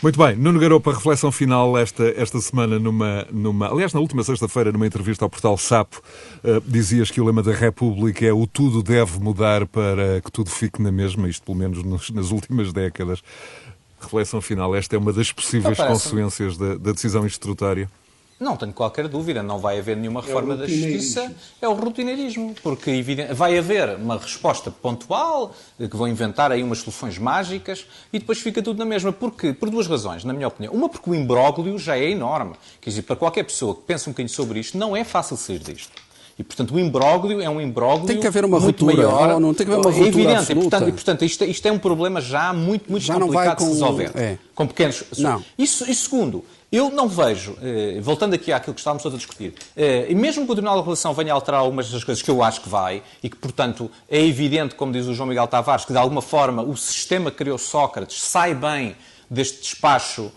[0.02, 3.70] Muito bem, Nuno Garopa, reflexão final esta, esta semana numa, numa.
[3.70, 6.02] Aliás, na última sexta-feira, numa entrevista ao portal Sapo,
[6.44, 10.50] uh, dizias que o lema da República é o tudo deve mudar para que tudo
[10.50, 13.22] fique na mesma, isto pelo menos nos, nas últimas décadas.
[14.00, 17.90] Reflexão final, esta é uma das possíveis consequências da, da decisão instrutória.
[18.40, 22.54] Não tenho qualquer dúvida, não vai haver nenhuma reforma é da justiça, é o rotineirismo,
[22.62, 28.38] porque vai haver uma resposta pontual, que vão inventar aí umas soluções mágicas e depois
[28.38, 29.12] fica tudo na mesma.
[29.12, 30.72] Porque, por duas razões, na minha opinião.
[30.72, 32.54] Uma, porque o imbróglio já é enorme.
[32.80, 35.60] Quer dizer, para qualquer pessoa que pense um bocadinho sobre isto, não é fácil sair
[35.60, 36.08] disto.
[36.38, 39.40] E, portanto, o imbróglio é um imbróglio Tem que haver uma muito ruptura, maior.
[39.40, 40.38] não tem que haver uma ruptura É evidente.
[40.38, 40.60] Absoluta.
[40.60, 43.64] E, portanto, e, portanto isto, isto, é um problema já muito, muito já complicado com,
[43.66, 44.12] de se resolver.
[44.14, 44.38] É.
[44.54, 45.04] Com pequenos...
[45.18, 45.44] Não.
[45.58, 49.54] Isso, e segundo, eu não vejo, eh, voltando aqui àquilo que estávamos todos a discutir,
[49.76, 52.30] eh, e mesmo que o Tribunal da Relação venha a alterar algumas das coisas que
[52.30, 55.86] eu acho que vai, e que, portanto, é evidente, como diz o João Miguel Tavares,
[55.86, 58.96] que de alguma forma o sistema que criou Sócrates sai bem
[59.30, 60.30] deste despacho um,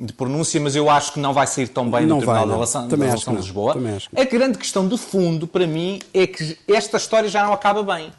[0.00, 2.40] eh, de pronúncia, mas eu acho que não vai sair tão bem não no Tribunal
[2.40, 3.76] vai, da Relação, da Relação de Lisboa.
[4.16, 8.12] A grande questão de fundo, para mim, é que esta história já não acaba bem.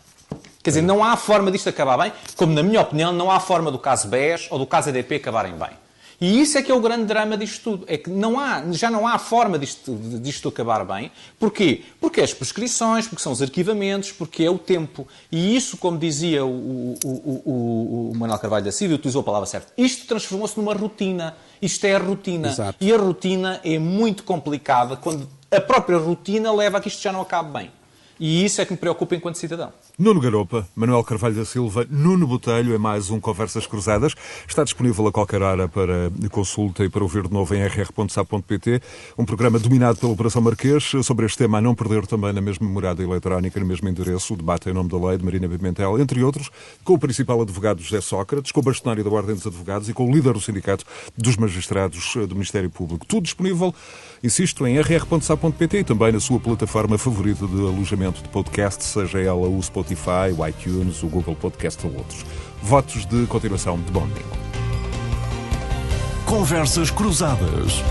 [0.64, 3.72] Quer dizer, não há forma disto acabar bem, como, na minha opinião, não há forma
[3.72, 5.84] do caso BES ou do caso EDP acabarem bem.
[6.20, 7.86] E isso é que é o grande drama disto tudo.
[7.88, 11.11] É que não há, já não há forma disto, disto acabar bem.
[11.39, 11.84] Porquê?
[11.99, 15.07] Porque é as prescrições, porque são os arquivamentos, porque é o tempo.
[15.32, 19.45] E isso, como dizia o, o, o, o Manuel Carvalho da Silva, utilizou a palavra
[19.45, 21.36] certa, isto transformou-se numa rotina.
[21.61, 22.49] Isto é a rotina.
[22.49, 22.78] Exato.
[22.80, 27.11] E a rotina é muito complicada quando a própria rotina leva a que isto já
[27.11, 27.72] não acabe bem.
[28.20, 29.74] E isso é que me preocupa enquanto cidadão.
[29.98, 34.14] Nuno Garopa, Manuel Carvalho da Silva, Nuno Botelho, é mais um Conversas Cruzadas.
[34.46, 38.82] Está disponível a qualquer hora para consulta e para ouvir de novo em rr.sa.pt.
[39.18, 40.91] Um programa dominado pela Operação Marquês.
[41.02, 44.38] Sobre este tema, a não perder também na mesma morada eletrónica, no mesmo endereço, o
[44.38, 46.50] debate em nome da lei de Marina Pimentel, entre outros,
[46.84, 50.10] com o principal advogado José Sócrates, com o bastonário da Ordem dos Advogados e com
[50.10, 50.84] o líder do Sindicato
[51.18, 53.06] dos Magistrados do Ministério Público.
[53.06, 53.74] Tudo disponível,
[54.22, 59.48] insisto, em rr.sa.pt e também na sua plataforma favorita de alojamento de podcast, seja ela
[59.48, 62.25] o Spotify, o iTunes, o Google Podcast ou outros.
[62.61, 64.36] Votos de continuação de bom domingo.
[66.25, 67.83] Conversas Cruzadas.